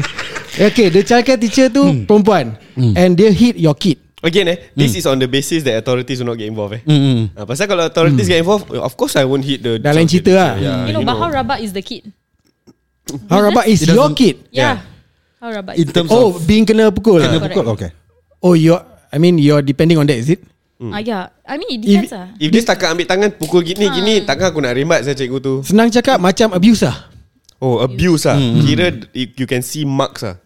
[0.56, 2.58] Okay, the childcare teacher tu perempuan.
[2.74, 4.02] And dia hit your kid.
[4.24, 6.82] Again eh, this is on the basis that authorities will not get involved eh.
[6.82, 7.28] Hmm.
[7.36, 9.76] Ah, pasal kalau authorities get involved, of course I won't hit the.
[9.76, 10.52] Dah lain cerita lah.
[10.56, 12.08] Yeah, You know, but how rabak is the kid?
[13.28, 14.48] How rabak is your kid?
[14.48, 14.80] Yeah.
[15.36, 17.20] How rabak In is terms Oh, of being kena pukul.
[17.20, 17.52] Kena Correct.
[17.52, 17.90] pukul Okay
[18.40, 18.80] Oh, you're
[19.12, 20.40] I mean you're depending on that, is it?
[20.80, 21.28] Ah, yeah.
[21.44, 22.26] I mean, it If- depends lah.
[22.36, 25.54] If dia setakat ambil tangan pukul gini gini, takkan aku nak rembat saya cikgu tu.
[25.62, 27.12] Senang cakap macam abuse lah.
[27.58, 28.36] Oh, abuse ah.
[28.36, 30.36] Kira you you can see marks ah.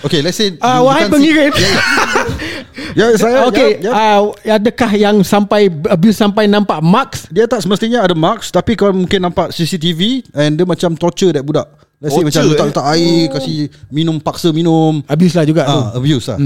[0.00, 1.52] Okay let's say Ah, you wahai pengirim.
[2.96, 3.90] Ya saya okay, ya, ya.
[3.92, 4.20] ah,
[4.56, 7.24] adakah yang sampai abuse sampai nampak marks?
[7.28, 11.44] Dia tak semestinya ada marks Tapi kalau mungkin nampak CCTV And dia macam torture that
[11.44, 11.68] budak
[12.00, 12.48] Let's say Torture, macam eh?
[12.52, 13.56] letak-letak air Kasih
[13.88, 15.72] minum Paksa minum Abuse lah juga tu.
[15.72, 16.38] ah, Abuse lah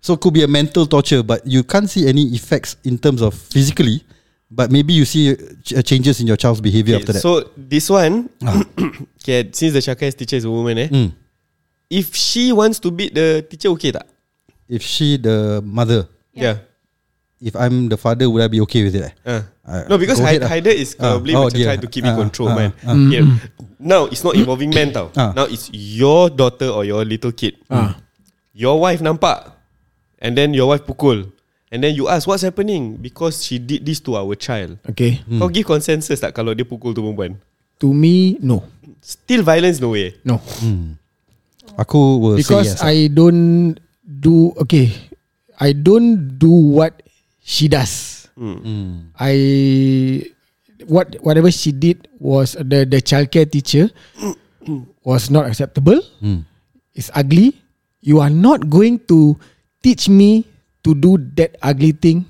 [0.00, 3.32] So could be a mental torture But you can't see any effects In terms of
[3.32, 4.04] physically
[4.54, 5.34] But maybe you see
[5.66, 8.30] ch- changes in your child's behavior after Okay, that so this one,
[9.18, 11.10] okay, since the childcare teacher is a woman eh, Hmm.
[11.90, 14.06] if she wants to beat the teacher, okay tak?
[14.70, 16.62] If she the mother Yeah.
[17.44, 19.14] If I'm the father Would I be okay with it eh?
[19.26, 19.42] Ah.
[19.66, 20.32] Ah, no, because lah.
[20.48, 21.66] Haider is probably Ah, oh, macam dia.
[21.74, 22.70] try to keep in Ah, control, ah, man.
[22.86, 22.94] ah.
[23.10, 23.26] Yeah.
[23.82, 25.10] Now it's not involving men tau.
[25.18, 25.34] Ah.
[25.36, 27.58] Now it's your daughter or your little kid.
[27.68, 27.98] Ah.
[28.56, 29.50] Your wife nampak,
[30.22, 31.28] and then your wife pukul,
[31.74, 34.78] and then you ask what's happening because she did this to our child.
[34.86, 35.18] Okay.
[35.42, 37.34] Kau give consensus tak kalau dia pukul tu perempuan?
[37.82, 38.62] To me, no.
[39.02, 40.14] Still violence no way.
[40.22, 40.38] No.
[41.74, 43.74] Aku will Because say yes I don't
[44.06, 44.94] do okay.
[45.58, 47.02] I don't do what
[47.42, 48.30] she does.
[49.18, 49.34] I
[50.86, 53.90] what whatever she did was the the childcare teacher
[55.02, 55.98] was not acceptable.
[56.94, 57.58] It's ugly.
[57.98, 59.34] You are not going to
[59.82, 60.53] teach me
[60.84, 62.28] to do that ugly thing.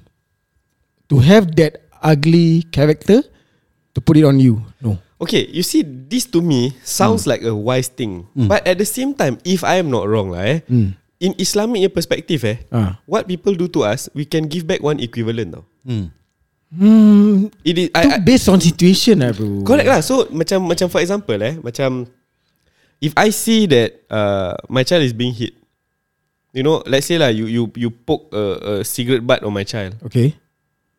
[1.13, 3.21] To have that ugly character
[3.93, 4.65] to put it on you.
[4.81, 4.97] No.
[5.21, 8.27] Okay, you see, this to me sounds like a wise thing.
[8.35, 10.61] But at the same time, if I am not wrong lah eh,
[11.23, 12.99] in Islamic perspective eh, Ah.
[13.07, 15.65] what people do to us, we can give back one equivalent tau.
[16.75, 19.63] Hmm, It is, I, I, based on situation lah bro.
[19.63, 20.03] correct lah.
[20.03, 22.11] So macam macam for example eh, macam
[22.99, 25.55] if I see that uh, my child is being hit,
[26.55, 29.67] you know, let's say lah you you you poke a, a cigarette butt on my
[29.67, 29.99] child.
[30.07, 30.39] Okay.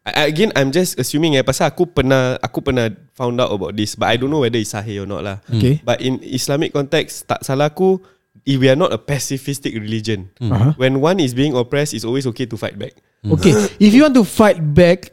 [0.06, 3.98] I, again, I'm just assuming eh, pasal aku pernah aku pernah found out about this,
[3.98, 5.41] but I don't know whether it's sahih or not lah.
[5.50, 5.82] Okay.
[5.82, 7.98] But in Islamic context, tak salah aku,
[8.46, 10.78] if we are not a pacifistic religion, Uh-huh.
[10.78, 12.94] when one is being oppressed, it's always okay to fight back.
[13.26, 13.58] Okay.
[13.82, 15.10] if you want to fight back,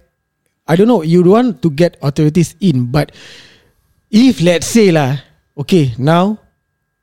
[0.69, 3.17] I don't know, you want to get authorities in, but
[4.13, 5.25] if let's say lah,
[5.57, 6.37] okay, now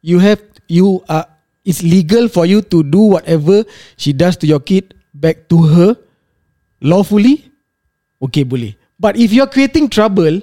[0.05, 0.37] you have
[0.69, 1.25] you are
[1.69, 3.61] it's legal for you to do whatever
[3.93, 5.93] she does to your kid back to her
[6.81, 7.45] lawfully,
[8.17, 8.73] okay, boleh.
[8.97, 10.41] But if you're creating trouble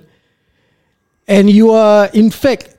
[1.26, 2.72] and you are in fact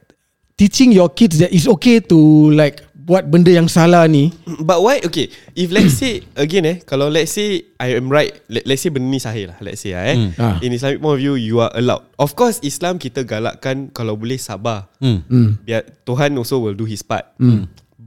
[0.57, 2.17] teaching your kids that it's okay to
[2.55, 4.99] like buat benda yang salah ni, But why?
[4.99, 8.91] Okay, if let's say again eh, kalau let's say I am right, let, let's say
[8.91, 10.17] benda ni sahih lah, let's say lah eh.
[10.35, 10.57] Ah.
[10.59, 12.03] In Islamic point of view, you are allowed.
[12.19, 14.91] Of course, Islam kita galakkan kalau boleh sabar.
[14.99, 15.23] Hmm.
[15.63, 17.31] Biar Tuhan also will do his part.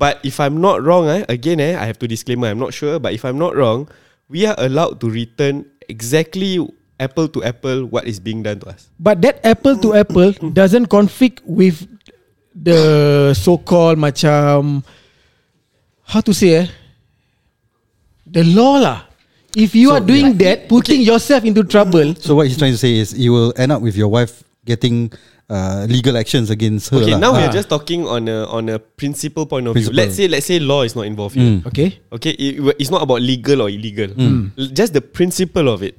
[0.01, 2.49] But if I'm not wrong, eh, again, eh, I have to disclaimer.
[2.49, 3.85] I'm not sure, but if I'm not wrong,
[4.33, 6.57] we are allowed to return exactly
[6.97, 8.89] apple to apple what is being done to us.
[8.97, 11.85] But that apple to apple doesn't conflict with
[12.57, 14.85] the so-called macam
[16.09, 16.67] how to say eh
[18.25, 18.99] the law lah.
[19.53, 23.03] If you are doing that, putting yourself into trouble, So what he's trying to say
[23.03, 25.11] is You will end up with your wife Getting
[25.51, 27.19] uh, Legal actions against her Okay, lah.
[27.19, 27.59] now we are Ah.
[27.59, 29.91] just talking on a on a principle point of view.
[29.91, 29.99] Principle.
[29.99, 31.59] Let's say let's say law is not involved here.
[31.67, 31.99] okay?
[32.15, 34.15] Okay, it, it's not about legal or illegal.
[34.15, 35.99] L- Just the principle of it.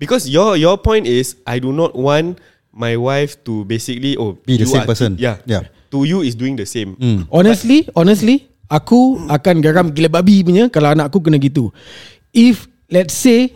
[0.00, 2.40] Because your your point is, I do not want
[2.74, 5.20] my wife to basically oh Be the same are- person.
[5.20, 5.68] Yeah, Yeah.
[5.94, 6.96] To you is doing the same.
[7.30, 11.70] Honestly, honestly, aku akan garam gila babi punya kalau anak aku kena gitu.
[12.34, 13.54] If let's say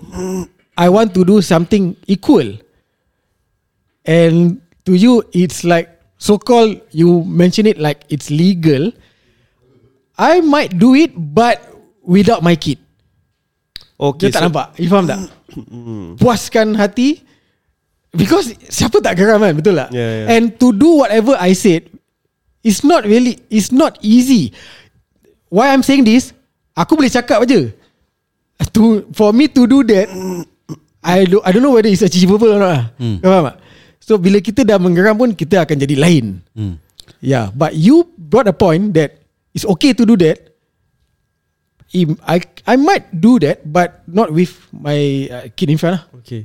[0.78, 2.62] I want to do something equal
[4.06, 8.90] and to you it's like so called you mention it like it's legal,
[10.16, 11.60] I might do it but
[12.00, 12.80] without my kid.
[13.98, 14.66] Okay, Dia tak nampak.
[14.80, 15.20] You faham tak?
[16.22, 17.20] Puaskan hati.
[18.14, 19.52] Because Siapa tak geram kan?
[19.52, 19.92] Betul tak?
[19.92, 20.32] Yeah, yeah.
[20.32, 21.92] And to do whatever I said
[22.64, 24.56] It's not really It's not easy.
[25.52, 26.32] Why I'm saying this
[26.72, 27.68] Aku boleh cakap aja
[28.72, 30.08] to, For me to do that
[31.04, 33.20] I don't, I don't know whether it's achievable or not hmm.
[33.20, 33.56] Kau faham tak
[34.08, 36.40] So bila kita dah menggeram pun Kita akan jadi lain
[37.20, 39.20] Yeah, but you brought a point that
[39.52, 40.54] it's okay to do that.
[42.22, 45.98] I I might do that, but not with my uh, kid in front.
[45.98, 46.04] lah.
[46.20, 46.44] Okay.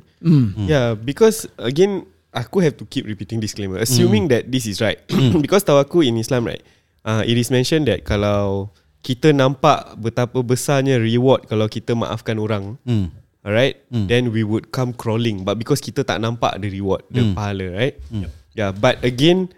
[0.66, 4.98] Yeah, because again, aku have to keep repeating disclaimer, assuming that this is right.
[5.44, 6.64] because tahu aku in Islam, right?
[7.04, 8.72] Uh, it is mentioned that kalau
[9.04, 13.12] kita nampak betapa besarnya reward kalau kita maafkan orang, Hmm.
[13.44, 15.44] Alright, then we would come crawling.
[15.44, 17.96] But because kita tak nampak the reward, the pahala, right?
[18.56, 19.52] Yeah, but again,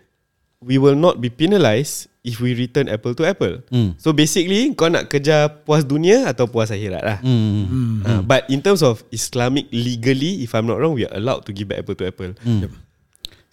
[0.60, 3.62] we will not be penalised if we return apple to apple.
[4.02, 7.20] So basically, kau nak kejar puas dunia atau puas akhirat lah.
[7.22, 8.02] Hmm.
[8.02, 11.54] Uh, but in terms of Islamic legally, if I'm not wrong, we are allowed to
[11.54, 12.34] give back apple to apple.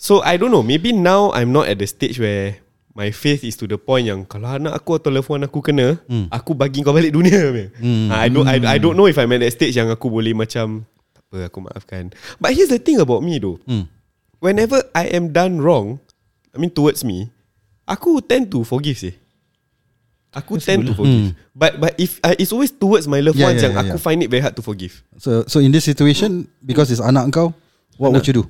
[0.01, 0.65] So I don't know.
[0.65, 2.59] Maybe now I'm not at the stage where
[2.93, 5.97] my faith is to the point yang kalau anak aku atau loved one aku kena,
[6.29, 7.73] aku bagi kau balik dunia.
[7.81, 8.13] Mm.
[8.13, 10.85] I don't I, I don't know if I'm at that stage yang aku boleh macam
[11.17, 12.13] tak apa aku maafkan.
[12.37, 13.57] But here's the thing about me though.
[13.65, 13.89] Hmm.
[14.43, 16.05] Whenever I am done wrong,
[16.53, 17.33] I mean towards me,
[17.89, 19.15] aku tend to forgive sih.
[20.33, 21.37] Aku tend to forgive.
[21.53, 23.97] But but if uh, it's always towards my loved Yeah, ones yeah, yang yeah, aku
[24.01, 24.05] yeah.
[24.05, 25.05] find it very hard to forgive.
[25.21, 27.53] So so in this situation because it's anak kau,
[28.01, 28.45] what would you do?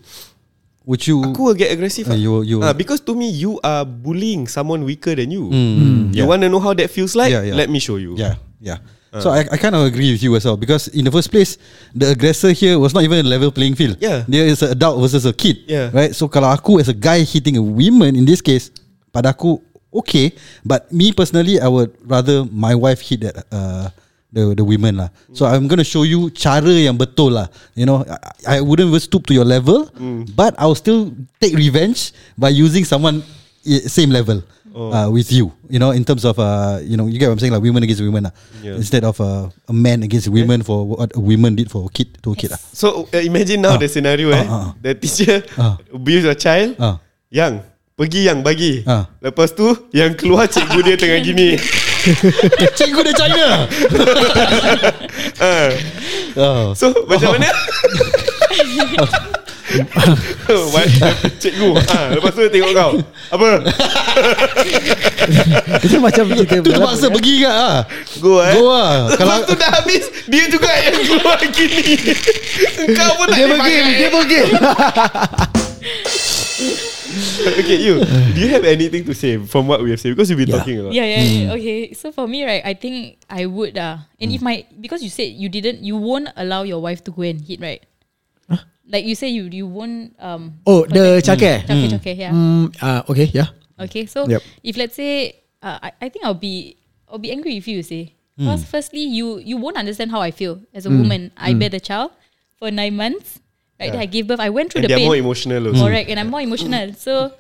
[0.83, 2.11] Would you Aku will get aggressive.
[2.11, 2.19] Uh, ah.
[2.19, 5.47] you- you- Ah, because to me you are bullying someone weaker than you.
[5.47, 6.29] Mm, You yeah.
[6.29, 7.31] want to know how that feels like?
[7.31, 7.55] Yeah, yeah.
[7.55, 8.19] Let me show you.
[8.19, 8.83] Yeah, yeah.
[9.21, 11.61] So I, I kind of agree with you as well because in the first place,
[11.93, 14.01] the aggressor here was not even a level playing field.
[14.01, 14.25] Yeah.
[14.25, 15.69] there is an adult versus a kid.
[15.69, 15.93] Yeah.
[15.93, 16.17] right.
[16.17, 18.73] So kalau aku as a guy hitting a woman in this case,
[19.13, 19.61] pada aku
[19.93, 20.33] okay,
[20.65, 23.93] but me personally, I would rather my wife hit that uh,
[24.33, 25.13] the the women lah.
[25.37, 27.53] So I'm gonna show you cara yang betul lah.
[27.77, 28.03] You know,
[28.49, 29.87] I, I wouldn't even stoop to your level,
[30.33, 33.21] but I'll still take revenge by using someone
[33.63, 34.41] i- same level.
[34.73, 37.43] Uh, with you, you know, in terms of uh, you know, you get what I'm
[37.45, 38.33] saying, like women against women, lah.
[38.65, 38.81] Yeah.
[38.81, 42.17] instead of uh, a man against women for what a woman did for a kid
[42.25, 42.61] to a kid, lah.
[42.73, 43.81] So uh, imagine now Ah.
[43.85, 44.41] the scenario eh.
[44.49, 44.67] Ah, ah.
[44.81, 45.77] The teacher Ah.
[45.93, 46.81] abuse your child.
[46.81, 47.05] Ah.
[47.29, 47.69] Yang
[48.01, 48.81] pergi yang bagi.
[48.89, 49.13] Ah.
[49.21, 51.61] Lepas tu yang keluar cikgu dia tengah gini.
[52.79, 53.47] Cikgu dia China.
[56.33, 56.73] Oh.
[56.73, 57.53] So macam mana?
[60.73, 60.89] What?
[61.41, 62.93] Cikgu ah, Lepas tu dia tengok kau
[63.33, 63.49] Apa?
[65.85, 67.85] Itu macam cerita Tu terpaksa pergi ke ah.
[68.21, 69.13] Go eh Go lah.
[69.13, 71.85] Lepas Kalau tu dah habis Dia juga yang keluar gini
[72.97, 73.97] Kau pun tak Dia boleh pergi pakai.
[73.97, 74.41] Dia pergi
[77.63, 78.01] Okay you
[78.33, 80.59] Do you have anything to say From what we have said Because we've been Yeah.
[80.61, 81.55] talking a lot Yeah, yeah, yeah.
[81.59, 81.93] Okay.
[81.93, 85.33] So for me, right, I think I would uh and if my because you said
[85.35, 87.83] you didn't you won't allow your wife to go and hit, right?
[88.83, 92.33] Like you say you you won't um Oh the cakap okay, okay, yeah.
[92.35, 94.43] Hmm, ah, Okay yeah Okay, so Yep.
[94.63, 96.77] if let's say uh, I, I think I'll be
[97.09, 98.15] I'll be angry if you, see.
[98.33, 101.31] Because firstly, you you won't understand how I feel as a woman.
[101.37, 102.11] I bear the child
[102.57, 103.39] for nine months.
[103.83, 104.39] Right, I gave birth.
[104.39, 105.11] I went through And the they're pain.
[105.11, 106.95] more emotional also Correct, and I'm more emotional.
[106.95, 107.35] So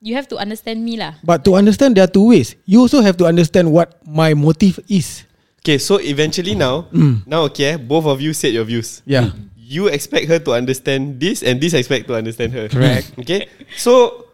[0.00, 1.14] you have to understand me, lah.
[1.22, 4.80] But to understand there are two ways You also have to understand What my motive
[4.90, 5.22] is
[5.62, 6.90] Okay so eventually now
[7.22, 11.22] Now okay eh, Both of you said your views Yeah You expect her to understand
[11.22, 13.14] this And this expect to understand her Correct.
[13.22, 13.46] Okay
[13.78, 14.26] So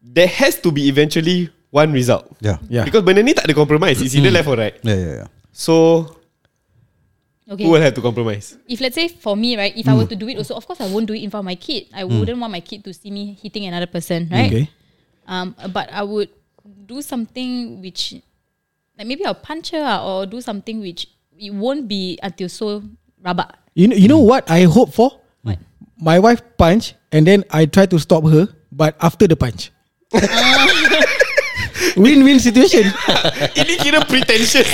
[0.00, 2.56] There has to be eventually One result Yeah.
[2.72, 2.88] Yeah.
[2.88, 5.28] Because benda ni tak ada compromise It's either left or right Yeah, yeah, yeah.
[5.52, 6.06] So
[7.44, 7.64] Okay.
[7.64, 10.16] Who will have to compromise if let's say for me, right, if I were to
[10.16, 11.88] do it also, of course I won't do it in front of my kid.
[11.92, 14.48] I wouldn't want my kid to see me hitting another person, right?
[14.48, 14.70] Okay
[15.26, 16.28] Um, but I would
[16.86, 18.14] do something which,
[18.98, 22.82] like maybe I'll punch her ah, or do something which it won't be until so
[23.24, 23.50] rabak.
[23.74, 25.20] You know, you know what I hope for?
[25.42, 25.58] What?
[26.00, 29.72] My wife punch and then I try to stop her, but after the punch.
[32.00, 32.86] Win-win situation.
[33.60, 34.66] Ini kira pretentious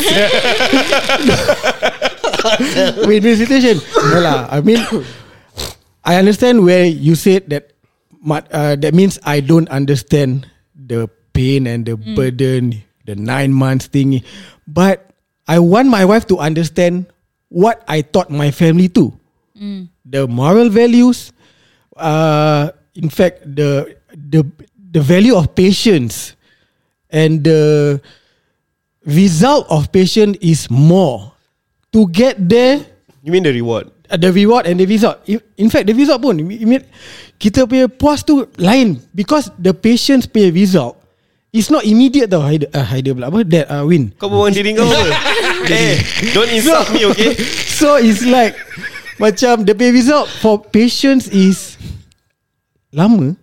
[3.09, 3.81] Win-win situation.
[4.13, 4.49] No lah.
[4.53, 4.81] I mean,
[6.05, 7.73] I understand where you said that.
[8.21, 10.45] Uh, that means I don't understand
[10.77, 14.21] the pain and the burden, the nine months thing.
[14.69, 15.17] But
[15.49, 17.09] I want my wife to understand
[17.49, 19.17] what I taught my family to.
[20.05, 21.33] The moral values.
[21.97, 24.45] Uh, in fact, the the
[24.77, 26.37] the value of patience
[27.13, 27.99] and the
[29.07, 31.35] result of patience is more.
[31.91, 32.87] To get there,
[33.21, 35.23] You mean the reward uh, the reward and the result.
[35.57, 36.83] In fact, the result pun, I mean,
[37.39, 40.99] kita punya puas tu lain because the patience punya result
[41.55, 42.43] is not immediate tau.
[42.43, 43.41] Haider, uh, Haider pula apa?
[43.47, 44.11] That uh, win.
[44.19, 45.15] Kau bawa diri kau apa
[45.71, 46.01] Eh
[46.35, 47.37] Don't insult me okay
[47.81, 48.59] So it's like
[49.21, 51.79] macam the pay result for patience is
[52.91, 53.39] lama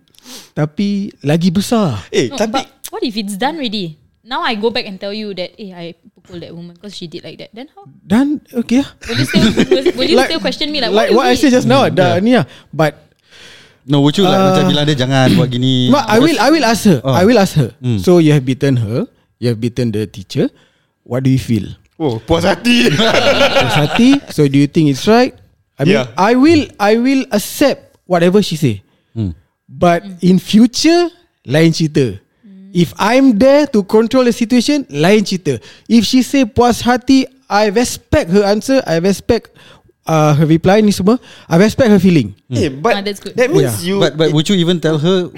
[0.52, 2.04] tapi lagi besar.
[2.12, 2.60] Eh tapi
[2.90, 3.98] what if it's done already?
[4.24, 7.08] Now I go back and tell you that, eh, I pukul that woman because she
[7.08, 7.54] did like that.
[7.56, 7.88] Then how?
[8.04, 8.84] Dan okay.
[9.08, 11.54] Will you still will, will you still question me like, like you what I said
[11.56, 12.44] just now, dah ni lah.
[12.68, 13.08] But
[13.88, 16.66] No would you like Macam bilang dia Jangan buat gini Ma, I will I will
[16.68, 17.00] ask her.
[17.00, 17.16] Oh.
[17.16, 17.72] I will ask her.
[17.80, 18.04] Mm.
[18.04, 19.08] So you have beaten her.
[19.40, 20.52] You have beaten the teacher.
[21.08, 21.72] What do you feel?
[21.96, 22.92] Oh, puas hati.
[23.64, 24.20] Puas hati.
[24.28, 25.32] So do you think it's right?
[25.80, 26.12] I mean, Yeah.
[26.20, 28.84] I will I will accept whatever she say.
[29.16, 29.32] Hmm.
[29.64, 31.08] But in future,
[31.48, 32.20] lain cerita.
[32.72, 35.56] If I'm there to control the situation, lain cerita.
[35.88, 38.82] If she say puas hati, I respect her answer.
[38.86, 39.56] I respect
[40.06, 41.16] uh, her reply ni semua.
[41.48, 42.34] I respect her feeling.
[42.52, 43.32] Eh, but Ah, that's good.
[43.40, 43.88] that means Yeah.
[43.88, 45.32] you But but would you even tell her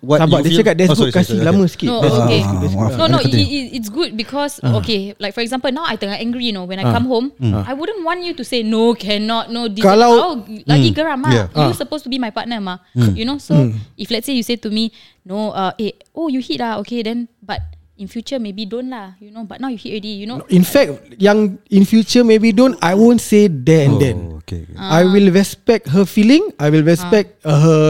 [0.00, 0.60] What Sabar, you dia feel?
[0.64, 1.72] cakap that's Oh, good sorry, kasih sorry, lama okay.
[1.76, 1.88] sikit.
[1.88, 2.40] No, okay.
[2.40, 2.70] good.
[2.96, 6.48] No, no, it, it, it's good because okay, like for example, now I tengah angry,
[6.48, 6.92] you know, when I Ah.
[6.92, 9.68] come home, I wouldn't want you to say no, cannot, no.
[9.68, 11.32] This Kalau- oh, lagi geram ah.
[11.32, 11.46] Yeah.
[11.52, 11.76] You're Ah.
[11.76, 12.80] supposed to be my partner, ma.
[12.96, 13.54] You know, so
[13.94, 14.88] if let's say you say to me,
[15.22, 17.60] no, uh, eh, oh, you hit ah, okay, then but
[17.94, 19.44] in future maybe don't lah, you know.
[19.44, 20.42] But now you hit already, you know.
[20.48, 22.74] In fact, yang in future maybe don't.
[22.80, 24.18] I won't say there and then.
[24.44, 24.68] Okay.
[24.68, 24.76] okay.
[24.76, 26.52] I will respect her feeling.
[26.60, 27.84] I will respect uh, her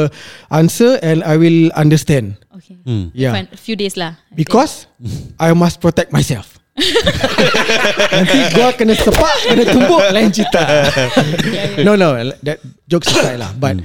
[0.55, 2.39] answer, and I will understand.
[2.55, 2.79] Okay.
[2.87, 3.11] Hmm.
[3.11, 3.35] Yeah.
[3.35, 4.15] Fine, a few days lah.
[4.31, 4.47] I think.
[4.47, 4.87] Because
[5.43, 6.63] I must protect myself.
[8.15, 10.63] Nanti gua kena sepak, kena tumbuk lain cerita.
[11.87, 12.59] no, no, that
[12.91, 13.51] jokes aside lah.
[13.55, 13.83] But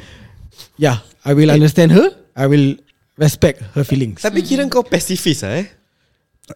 [0.78, 2.14] yeah, I will understand her.
[2.34, 2.78] I will
[3.18, 4.22] respect her feelings.
[4.26, 5.70] Tapi kira kau pacifist ah eh?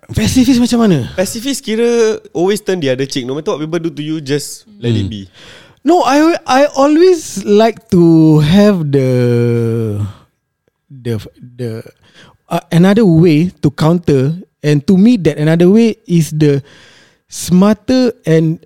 [0.09, 1.05] Pacifist macam mana?
[1.13, 3.29] Pacifist kira always turn the other cheek.
[3.29, 5.29] No matter what people do to you, just let it be.
[5.83, 9.09] No, I I always like to have the
[10.87, 11.83] the the
[12.47, 14.31] uh, another way to counter,
[14.63, 16.63] and to me that another way is the
[17.27, 18.63] smarter and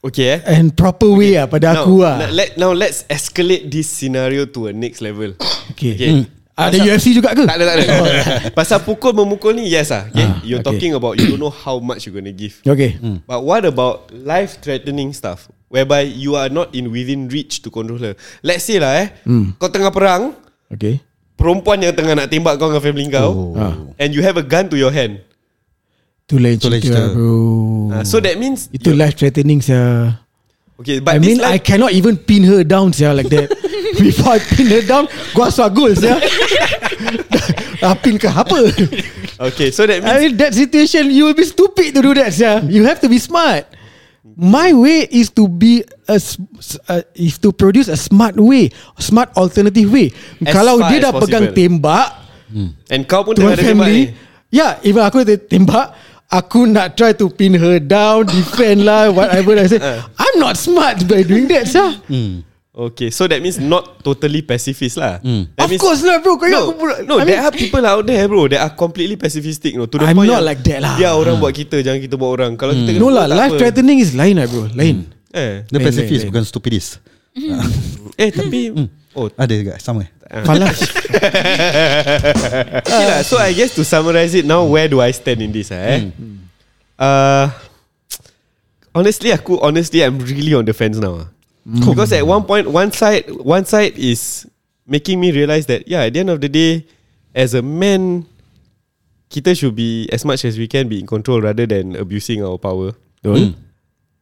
[0.00, 0.40] Okay eh?
[0.48, 2.16] and proper way ah pada Now, aku ah.
[2.32, 5.36] let, now let's escalate this scenario to a next level.
[5.76, 5.92] Okay.
[5.92, 6.10] Okay.
[6.24, 6.39] Hmm.
[6.60, 7.48] Ada UFC juga ke?
[7.48, 7.84] Tak ada, tak ada.
[8.58, 10.04] Pasal pukul memukul ni, yes ah.
[10.06, 10.26] Okay?
[10.26, 10.68] Ah, You're okay.
[10.76, 12.60] talking about you don't know how much you're gonna give.
[12.60, 13.00] Okay.
[13.24, 15.48] But what about life-threatening stuff?
[15.70, 18.14] Whereby you are not in within reach to control her.
[18.42, 19.08] Let's say lah eh,
[19.56, 20.34] kau tengah perang,
[20.68, 21.00] Okay.
[21.34, 23.58] perempuan yang tengah nak tembak kau dengan family kau, Oh.
[23.58, 23.74] Ah.
[23.96, 25.22] and you have a gun to your hand.
[25.22, 25.26] Lain
[26.30, 27.10] Tu lain cerita cerita.
[27.10, 27.90] bro.
[27.90, 30.14] Ah, so that means Itu life threatening sia.
[30.80, 33.52] Okay, but I mean I life, cannot even pin her down sia like that.
[34.00, 36.16] Before I pin her down, gua swagul sia.
[37.80, 38.60] Ah, pin ke apa?
[39.40, 42.28] okay, so that means I mean that situation you will be stupid to do that
[42.28, 42.60] sia.
[42.60, 43.64] You have to be smart.
[44.36, 46.20] My way is to be a,
[46.92, 48.68] uh, is to produce a smart way,
[49.00, 50.12] smart alternative way.
[50.44, 51.56] As Kalau dia dah pegang possible.
[51.56, 52.08] tembak
[52.92, 54.52] and kau pun tengah ada tembak family, ni.
[54.52, 55.96] yeah, even aku ada tembak,
[56.30, 59.82] aku nak try to pin her down, defend lah, whatever I say.
[60.14, 61.98] I'm not smart by doing that, sah.
[62.70, 65.18] Okay, so that means not totally pacifist lah.
[65.18, 66.38] That Of means- course lah, bro.
[66.38, 66.94] Kau No, aku pula.
[67.02, 69.98] no I there mean- are people out there bro That are completely pacifistic no, To
[69.98, 70.94] the I'm point not like that lah.
[70.96, 73.60] Ya orang buat kita Jangan kita buat orang Kalau kita kena No lah, life apa.
[73.60, 74.70] threatening is lain lah, bro.
[74.72, 75.02] Lain.
[75.34, 76.88] Eh, Dia Lain, pacifist lain, bukan stupidist
[78.22, 78.74] eh tapi
[79.14, 80.06] Oh Ada juga sama
[80.46, 80.78] Falas.
[82.86, 83.20] okay lah.
[83.26, 86.06] So I guess to summarize it Now where do I stand in this eh?
[86.94, 87.50] Uh,
[88.94, 91.28] honestly aku Honestly I'm really on the fence now ah.
[91.66, 94.46] Because at one point One side One side is
[94.86, 96.86] Making me realise that Yeah at the end of the day
[97.34, 98.26] As a man
[99.30, 102.58] Kita should be As much as we can Be in control Rather than abusing our
[102.58, 103.54] power Betul.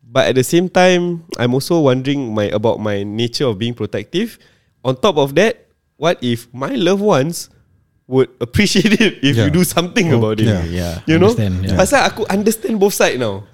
[0.09, 4.41] But at the same time, I'm also wondering my about my nature of being protective.
[4.89, 5.69] On top of that,
[6.01, 7.53] what if my loved ones
[8.09, 9.53] would appreciate it if you Yeah.
[9.53, 10.49] do something about it?
[10.49, 10.95] yeah, yeah.
[11.05, 11.29] You know?
[11.37, 11.77] Understand, yeah.
[11.77, 13.45] Pasal aku understand both side now.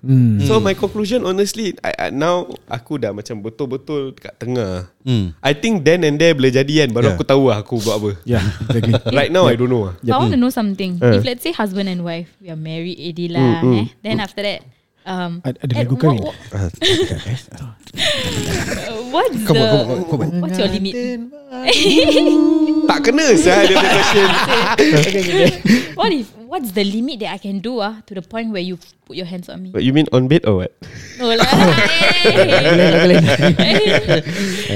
[0.46, 4.86] So my conclusion honestly, I, I, now aku dah macam betul-betul kat tengah.
[5.02, 5.34] Hmm.
[5.42, 7.18] I think then and there boleh jadi kan, baru Yeah.
[7.18, 8.10] aku tahu lah aku buat apa.
[8.30, 8.94] Yeah, exactly.
[9.18, 9.98] Right now I don't know lah.
[10.06, 11.02] I want to know something.
[11.02, 11.18] Uh.
[11.18, 13.90] If let's say husband and wife, we are married, already lah, eh?
[14.06, 14.62] Then after that,
[15.04, 16.22] um, Ad- ada lagu what- kahwin?
[16.24, 16.68] what- uh,
[19.14, 19.66] what's Kau the
[20.42, 20.94] what's your limit?
[22.84, 24.28] Tak kena saya dia punya question.
[25.96, 28.76] what if what's the limit that I can do ah to the point where you
[29.08, 29.70] put your hands on me?
[29.72, 30.72] But you mean on bed or what?
[31.16, 31.48] No lah.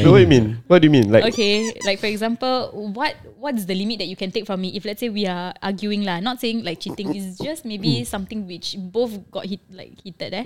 [0.00, 0.56] No, what do you mean?
[0.70, 1.12] What do you mean?
[1.12, 4.74] Like okay, like for example, what what's the limit that you can take from me
[4.74, 8.46] if let's say we are arguing lah, not saying like cheating, it's just maybe something
[8.46, 10.44] which both got hit like heated eh.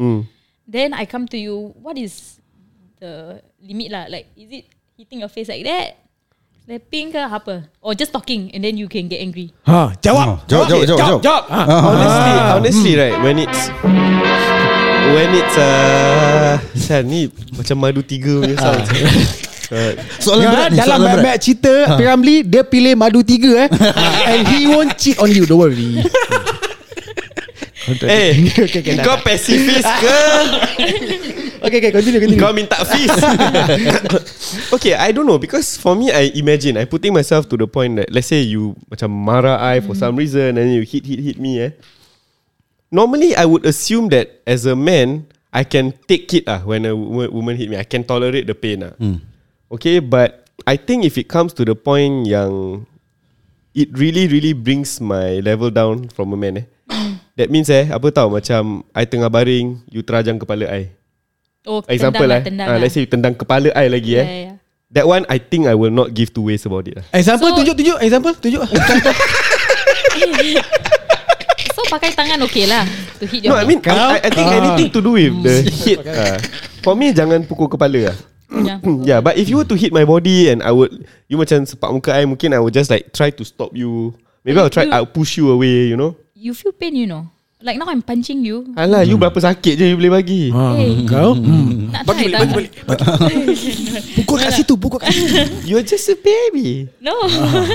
[0.69, 2.39] Then I come to you, what is
[3.01, 4.05] the limit lah?
[4.13, 4.65] Like is it
[4.97, 5.99] hitting your face like that?
[6.63, 7.67] Slapping ke apa?
[7.83, 9.51] Or just talking and then you can get angry.
[9.67, 10.47] Ha, jawab.
[10.47, 11.21] Jawab, jawab, jawab, jawab.
[11.25, 11.45] Jawab.
[11.51, 11.61] Ha.
[11.91, 13.63] honestly, honestly right when it's
[15.11, 17.27] when it's uh, ni
[17.59, 18.87] macam madu tiga punya sound.
[20.21, 21.25] Soalan Ya, berat ni dalam Soalan berat.
[21.25, 23.69] banyak cerita Piramli Dia pilih madu tiga eh.
[24.31, 26.05] And he won't cheat on you Don't worry.
[27.83, 30.19] Eh, okay, okay, kau pacifist ke?
[31.67, 32.39] okay, okay, continue, continue.
[32.39, 33.11] Kau minta fees
[34.71, 37.99] Okay I don't know Because for me I imagine I putting myself to the point
[37.99, 41.37] that Let's say you Macam marah I For some reason And you hit hit hit
[41.43, 41.71] me eh.
[42.93, 46.95] Normally I would assume that As a man I can take it ah When a
[46.95, 48.95] woman, hit me I can tolerate the pain ah.
[49.73, 52.85] Okay but I think if it comes to the point Yang
[53.73, 56.67] It really really brings my level down From a man eh
[57.41, 60.93] That means eh Apa tahu macam I tengah baring You terajang kepala I
[61.65, 62.83] Oh, Example tendang lah, Tendang ah, lah.
[62.85, 64.55] Let's say you tendang kepala I lagi yeah, eh yeah.
[64.93, 67.57] That one I think I will not give two ways about it lah Example, So-
[67.57, 67.97] tunjuk, tunjuk.
[67.97, 68.63] Example, tunjuk.
[71.73, 72.85] So pakai tangan okay lah
[73.17, 74.59] To hit No your I mean Kau- I, I think Ah.
[74.61, 76.37] anything to do with the hit uh,
[76.85, 78.17] For me jangan pukul kepala lah
[78.61, 78.79] yeah.
[79.17, 81.89] Yeah but if you were to hit my body And I would You macam sepak
[81.89, 84.13] muka I Mungkin I would just like Try to stop you.
[84.45, 86.15] Maybe I'll try You- I'll push you away You know?
[86.37, 87.31] You feel pain you know?
[87.63, 88.75] Like now I'm punching you.
[88.75, 90.51] Alah you berapa sakit je You boleh bagi?
[90.51, 91.07] Ah, Eh.
[91.07, 91.39] Kau?
[91.39, 91.95] Hmm.
[91.95, 92.73] Nak bagi balik, balik,
[94.19, 95.47] Pukul kat situ, pukul kat situ.
[95.71, 96.91] You're just a baby.
[96.99, 97.15] No.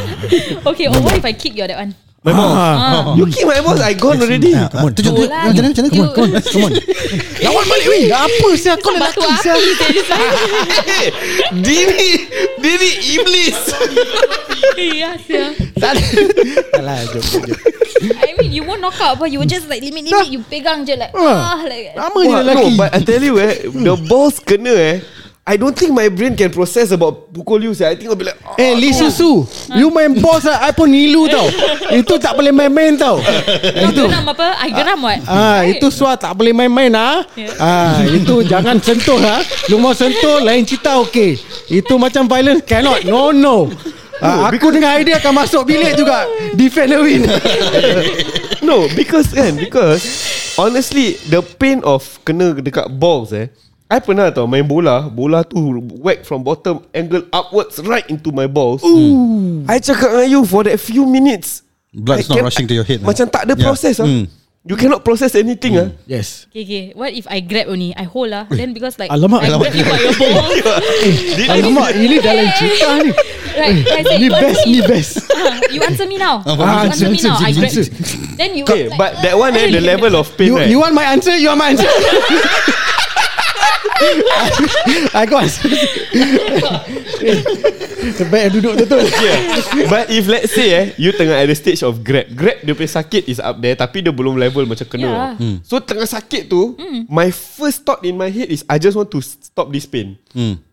[0.75, 1.95] Okay or what if I kick you that one
[2.25, 2.49] My boss.
[2.49, 3.13] Ah.
[3.15, 4.51] You kick my boss I gone already.
[4.57, 5.29] Ah, ah, Tunjuk Oh tunjuk.
[5.29, 5.89] Lah, Macam mana macam mana?
[5.93, 6.73] Come on come on.
[7.45, 8.03] Lawan balik weh.
[8.09, 9.53] Apa sih kau Batu lelaki sih?
[10.81, 11.05] Hey,
[11.61, 12.09] Dini
[12.57, 13.59] Dini iblis.
[14.77, 15.53] Ya sia
[16.73, 17.43] Alah, jom, jom.
[18.17, 20.27] I mean you won't knock out But you will just like Limit-limit.
[20.29, 21.53] You pegang je like Ah.
[21.53, 22.69] ah, like Lama je lelaki.
[22.73, 24.95] No but I tell you eh The balls kena eh
[25.47, 27.87] I don't think my brain can process about pukul you sia.
[27.87, 30.91] I think I'll be like oh, Eh Lee Susu You main boss lah I pun
[30.91, 31.47] nilu tau
[31.87, 35.79] Itu tak boleh main-main tau Kau geram apa I geram what Ah, Right?
[35.79, 37.23] itu suat tak boleh main-main ah.
[37.39, 37.47] Ya.
[37.63, 39.39] Ah, itu jangan sentuh ah.
[39.71, 41.39] Lu mau sentuh lain cerita okey.
[41.71, 43.07] Itu macam violence cannot.
[43.07, 43.71] No no.
[44.19, 46.27] Ah, aku dengan idea akan masuk bilik juga.
[46.59, 47.23] Defend the win.
[48.67, 50.03] No because kan Because
[50.57, 53.47] Honestly The pain of Kena dekat balls eh
[53.87, 58.43] I pernah tau main bola Bola tu Whack from bottom Angle upwards Right into my
[58.43, 59.63] balls Ooh.
[59.63, 61.63] I cakap dengan you For that few minutes
[61.95, 63.33] Blood's I not rushing to your head, Macam man.
[63.33, 63.63] tak ada Yeah.
[63.63, 64.05] process ah.
[64.05, 64.27] Mm.
[64.67, 65.95] You cannot process anything ah.
[66.03, 66.43] yes.
[66.51, 69.55] Okay okay What if I grab only I hold lah Then because like Alamak, I
[69.55, 69.71] alamak.
[69.71, 70.51] grab you by your balls
[71.55, 73.11] Alamak, ini dalam cerita ni.
[73.55, 74.81] Right I say Ni you best, answer ni me.
[74.83, 75.11] best.
[75.31, 77.71] Ah, You answer me now Ah, You ah, answer me answer, now I answer, grab
[77.71, 77.85] answer.
[78.35, 80.83] Then you Okay like, but that one eh The level of pain You right you
[80.83, 81.31] want my answer?
[81.33, 81.87] You want my answer?
[85.13, 85.67] I got answer.
[88.07, 89.03] Terbaik duduk betul.
[89.03, 89.39] yeah.
[89.89, 92.91] But if let's say eh You tengah at the stage of grab Grab dia punya
[92.93, 95.29] sakit is up there Tapi dia belum level macam kena Yeah.
[95.35, 95.55] yeah.
[95.61, 99.19] So tengah sakit tu My first thought in my head is I just want to
[99.19, 100.15] stop this pain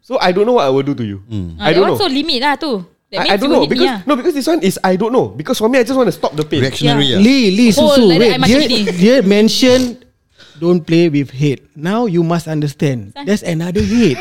[0.01, 1.19] So I don't know what I will do to you
[1.59, 2.83] Ah, I don't know So limit lah tu
[3.15, 4.03] I, I don't know because lah.
[4.11, 6.17] no because this one is I don't know because for me I just want to
[6.17, 6.67] stop the pain.
[6.67, 7.23] Reactionary Yeah.
[7.23, 7.23] yeah.
[7.23, 8.59] Lee Lee Oh, Susu that, wait dia
[8.91, 10.03] dia mention
[10.57, 11.65] don't play with hate.
[11.75, 13.13] Now you must understand.
[13.27, 14.19] There's another hate.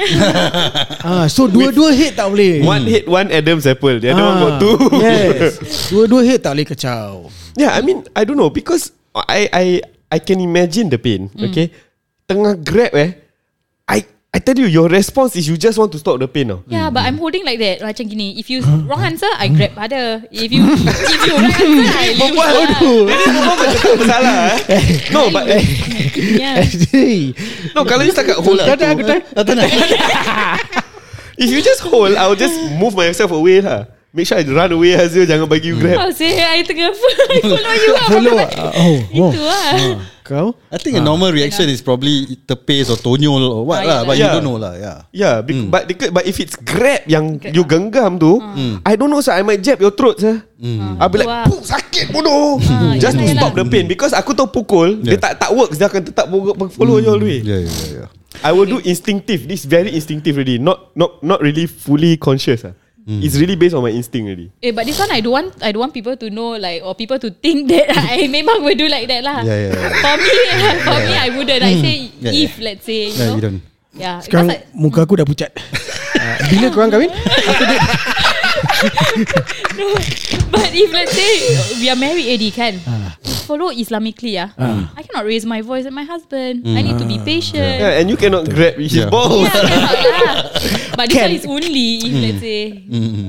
[1.07, 2.63] ah, so dua-dua hate tak boleh.
[2.63, 3.99] One hit one Adam's apple.
[3.99, 4.75] The other one got two.
[4.77, 5.51] Ah, Yes.
[5.89, 7.29] Dua-dua hate tak boleh kacau.
[7.53, 9.65] yeah, I mean I don't know because I I
[10.09, 11.29] I can imagine the pain.
[11.33, 11.49] Mm.
[11.49, 11.69] Okay,
[12.25, 13.13] tengah grab eh,
[13.85, 14.01] I
[14.33, 16.49] I tell you your response is you just want to stop the pain.
[16.49, 16.65] Oh.
[16.65, 20.25] Yeah, but I'm holding like that Macam gini If you wrong answer I grab harder
[20.33, 22.65] If you If you right answer I lose Perempuan lah.
[22.73, 24.37] Jadi perempuan macam tak bersalah
[24.73, 24.83] eh.
[25.13, 25.45] No but
[26.15, 27.33] Hey.
[27.75, 29.19] No kalau you setakat hold Tak ada aku tak.
[31.41, 34.93] If you just hold I'll just move myself away lah Make sure I run away
[34.93, 38.37] Hazil Jangan bagi you grab How say I tengah I follow you lah Follow.
[38.37, 39.31] Ah, Oh, oh.
[39.33, 40.55] Itu lah Kau?
[40.71, 44.15] I think a normal reaction is probably tepis or tonyol or what Ah, lah, but
[44.15, 44.33] you yeah.
[44.33, 44.71] don't know lah.
[44.73, 44.97] Yeah.
[45.11, 48.39] Yeah bec- but, they- but if it's grab Yang you genggam tu
[48.81, 50.39] I don't know sir I might jab your throat sir
[50.97, 51.27] I'll be like.
[51.45, 55.19] Puk sakit bodoh Ah, Just to stop the pain Because aku tahu pukul Dia Yeah.
[55.19, 56.25] tak tak works Dia akan tetap
[56.71, 57.91] follow you all the way Yeah, yeah, yeah.
[58.03, 58.07] yeah.
[58.41, 62.73] I will do instinctive This very instinctive already Not not not really fully conscious ah.
[63.03, 65.75] It's really based on my instinct already Eh but this one I don't want I
[65.75, 68.87] don't want people to know like Or people to think that I memang will do
[68.87, 69.91] like that lah Yeah, yeah, yeah.
[69.99, 70.35] For me
[70.87, 73.59] For me I wouldn't I say Yeah, If let's say You Yeah, know you don't.
[73.91, 75.51] Yeah Sekarang I- muka aku dah pucat.
[76.23, 77.11] Ah, Bila korang kahwin?
[77.11, 77.79] Aku dia
[79.75, 79.91] no,
[80.47, 81.33] But if let's say
[81.83, 83.11] We are married already kan Ah.
[83.43, 84.55] Follow Islamically ah.
[84.95, 88.07] I cannot raise my voice at my husband I need to be patient yeah, And
[88.07, 89.11] you cannot grab his Yeah.
[89.11, 90.35] balls Yeah, cannot lah.
[90.93, 91.29] But this Can.
[91.29, 92.61] one is only If let's say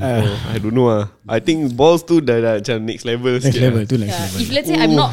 [0.05, 1.05] oh, I don't know ah.
[1.25, 3.89] I think balls tu dah, dah macam next level Next sikit level ah.
[3.89, 4.39] tu next yeah, level.
[4.45, 5.11] If let's say I'm not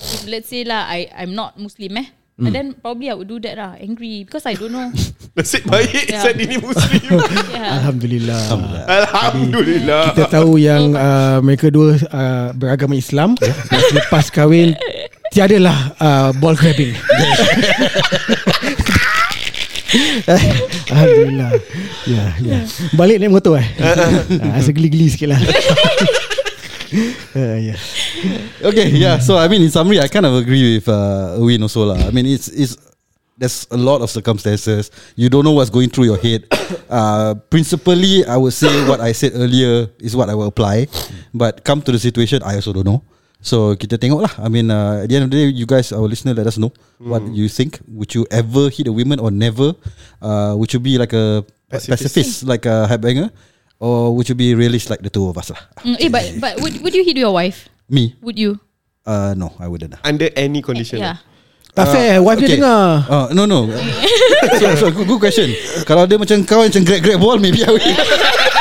[0.00, 2.08] If let's say lah I, I'm not Muslim eh
[2.40, 4.88] And then probably I would do that lah Angry Because I don't know
[5.36, 6.24] Nasib baik Yeah.
[6.24, 7.20] Saya ini Muslim
[7.52, 7.76] yeah.
[7.76, 8.42] Alhamdulillah.
[8.88, 13.36] Alhamdulillah Kita tahu yang uh, mereka dua uh, beragama Islam.
[13.40, 13.52] Dan
[13.92, 14.72] Selepas kahwin
[15.30, 16.96] Tiadalah uh, ball grabbing
[20.92, 21.50] Alhamdulillah
[22.06, 22.58] Ya ya
[22.94, 25.40] Balik naik motor eh uh, Rasa geli-geli sikit lah
[27.34, 27.78] uh, yeah.
[28.62, 29.22] Okay, yeah.
[29.22, 31.98] So I mean, in summary, I kind of agree with uh, Win also lah.
[32.02, 32.74] I mean, it's it's
[33.38, 34.90] there's a lot of circumstances.
[35.16, 36.46] You don't know what's going through your head.
[36.90, 40.90] Uh, principally, I would say what I said earlier is what I will apply.
[41.30, 43.06] But come to the situation, I also don't know.
[43.40, 44.32] So kita tengok lah.
[44.36, 46.60] I mean, uh, at the end of the day, you guys, our listener, let us
[46.60, 47.80] know what you think.
[47.88, 49.72] Would you ever hit a woman or never?
[50.20, 51.40] Uh, would you be like a
[51.72, 51.88] Pacifist.
[51.88, 53.32] pacifist, like a headbanger?
[53.80, 55.60] Or would you be realist like the two of us lah?
[55.80, 57.64] Mm, eh, but but would would you hit your wife?
[57.88, 58.12] Me?
[58.20, 58.60] Would you?
[59.08, 59.96] Uh, no, I wouldn't.
[59.96, 60.00] lah.
[60.04, 61.00] Under any condition.
[61.00, 61.24] Yeah.
[61.70, 63.70] Tak fair Wife dia dengar Uh, no no
[64.58, 65.54] so, so good, good question
[65.86, 67.78] Kalau dia macam kau Macam grab-grab ball Maybe I will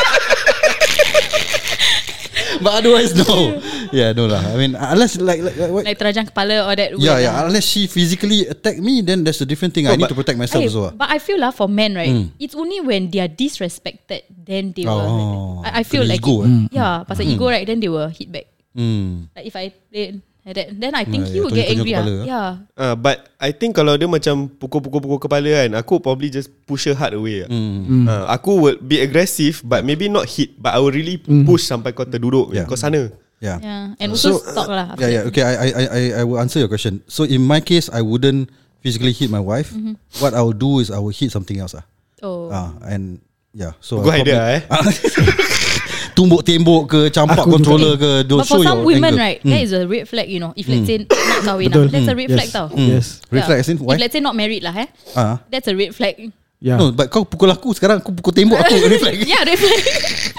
[2.60, 6.28] But otherwise no Yeah no lah I mean Unless like, like, like what, Like terajang
[6.28, 6.91] kepala or that.
[6.99, 7.47] Yeah yeah lah.
[7.47, 10.60] Unless she physically attack me Then that's a different thing I need to protect myself
[10.60, 10.93] Eh, also lah.
[10.99, 14.84] but I feel lah for men right, it's only when they are disrespected then they
[14.86, 15.62] will.
[15.62, 18.28] Oh, I, I feel like ego, it, yeah, pasal ego right, then they will hit
[18.34, 18.49] back.
[18.76, 19.30] hmm.
[19.36, 21.91] Like if I play that, then I think Yeah, he yeah, will get angry.
[21.91, 21.99] ah.
[21.99, 22.25] kepala, ah.
[22.25, 22.49] Yeah.
[22.73, 26.95] Uh, but I think kalau dia macam pukul-pukul-pukul kepala kan, aku probably just push her
[26.95, 27.43] hard away.
[27.45, 28.07] Mm.
[28.07, 31.91] Uh, aku would be aggressive but maybe not hit but I will really push sampai
[31.93, 32.51] kau terduduk.
[32.51, 32.65] Yeah.
[32.65, 33.11] Kau sana.
[33.39, 33.95] Yeah Yeah.
[33.95, 34.95] And also stop lah.
[34.95, 35.29] after Yeah, yeah.
[35.31, 36.99] Okay, I, I, I, I- I will answer your question.
[37.07, 38.51] So in my case, I wouldn't
[38.83, 39.71] physically hit my wife.
[40.19, 41.71] What I will do is I will hit something else.
[41.71, 41.83] Ah,
[42.19, 42.51] Oh.
[42.51, 43.23] ah and
[43.55, 43.79] yeah.
[43.79, 44.61] So Good idea, eh?
[46.20, 47.55] Tumbuk tembok ke campak Aku juga.
[47.55, 49.24] controller ke don't But for show some your women anger.
[49.24, 50.51] right, that is a red flag, you know.
[50.51, 52.36] If let's say not kahwin lah, that's a red Yes.
[52.36, 52.65] flag tau.
[52.76, 53.95] Yes Red flag as in why?
[53.95, 55.39] If let's say not married lah, eh, Ah.
[55.47, 56.20] that's a red flag.
[56.60, 59.24] Yeah No, but kau pukul aku sekarang aku pukul tembok aku reflect.
[59.24, 59.80] Yeah, red flag.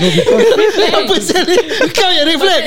[1.00, 1.56] Apa sih ni?
[1.96, 2.64] Kau yang reflect.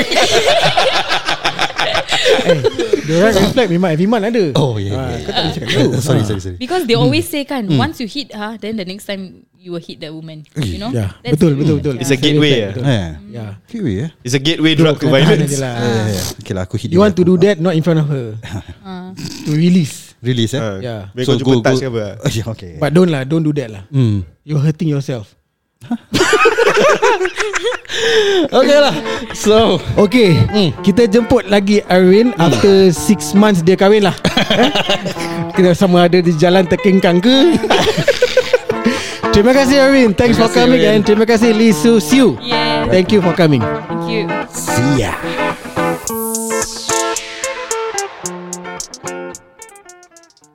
[3.04, 4.98] Dia orang reflect memang every month ada Oh yeah.
[4.98, 5.22] Ah, yeah.
[5.22, 6.26] Kau tak boleh cakap gitu sorry, Ah.
[6.26, 6.58] sorry, sorry.
[6.58, 9.84] Because they always say kan, once you hit her, then the next time you will
[9.84, 10.50] hit that woman.
[10.58, 10.90] You know?
[10.90, 11.96] Yeah That's Betul betul betul.
[12.02, 12.74] It's a gateway, eh?
[12.74, 13.10] Eh.
[13.32, 14.08] Yeah Kiwi ya.
[14.26, 15.62] It's a gateway drug to violence.
[15.62, 15.78] lah.
[15.78, 16.42] Yeah, yeah, yeah.
[16.42, 18.34] Okay lah, aku hit You want to do that Not in front of her
[19.46, 20.62] To release Release eh?
[20.64, 21.02] Uh, Yeah.
[21.12, 22.06] Biar kau jumpa touch ke apa.
[22.34, 22.80] Yeah, okay.
[22.80, 24.24] But don't lah Don't do that lah Hmm.
[24.48, 25.36] You're hurting yourself
[28.50, 28.96] Okay lah.
[29.36, 30.40] So, Okay
[30.80, 34.16] Kita jemput lagi Arwin After 6 months dia kahwin lah?
[35.60, 37.60] Kita sama ada di jalan terkengkang ke
[39.30, 40.96] Terima kasih Arwin Thanks Terima for coming Arwin.
[40.96, 42.88] And terima kasih Lee Su Siu Yeah.
[42.88, 44.24] Thank you for coming Thank you.
[44.48, 45.43] see ya.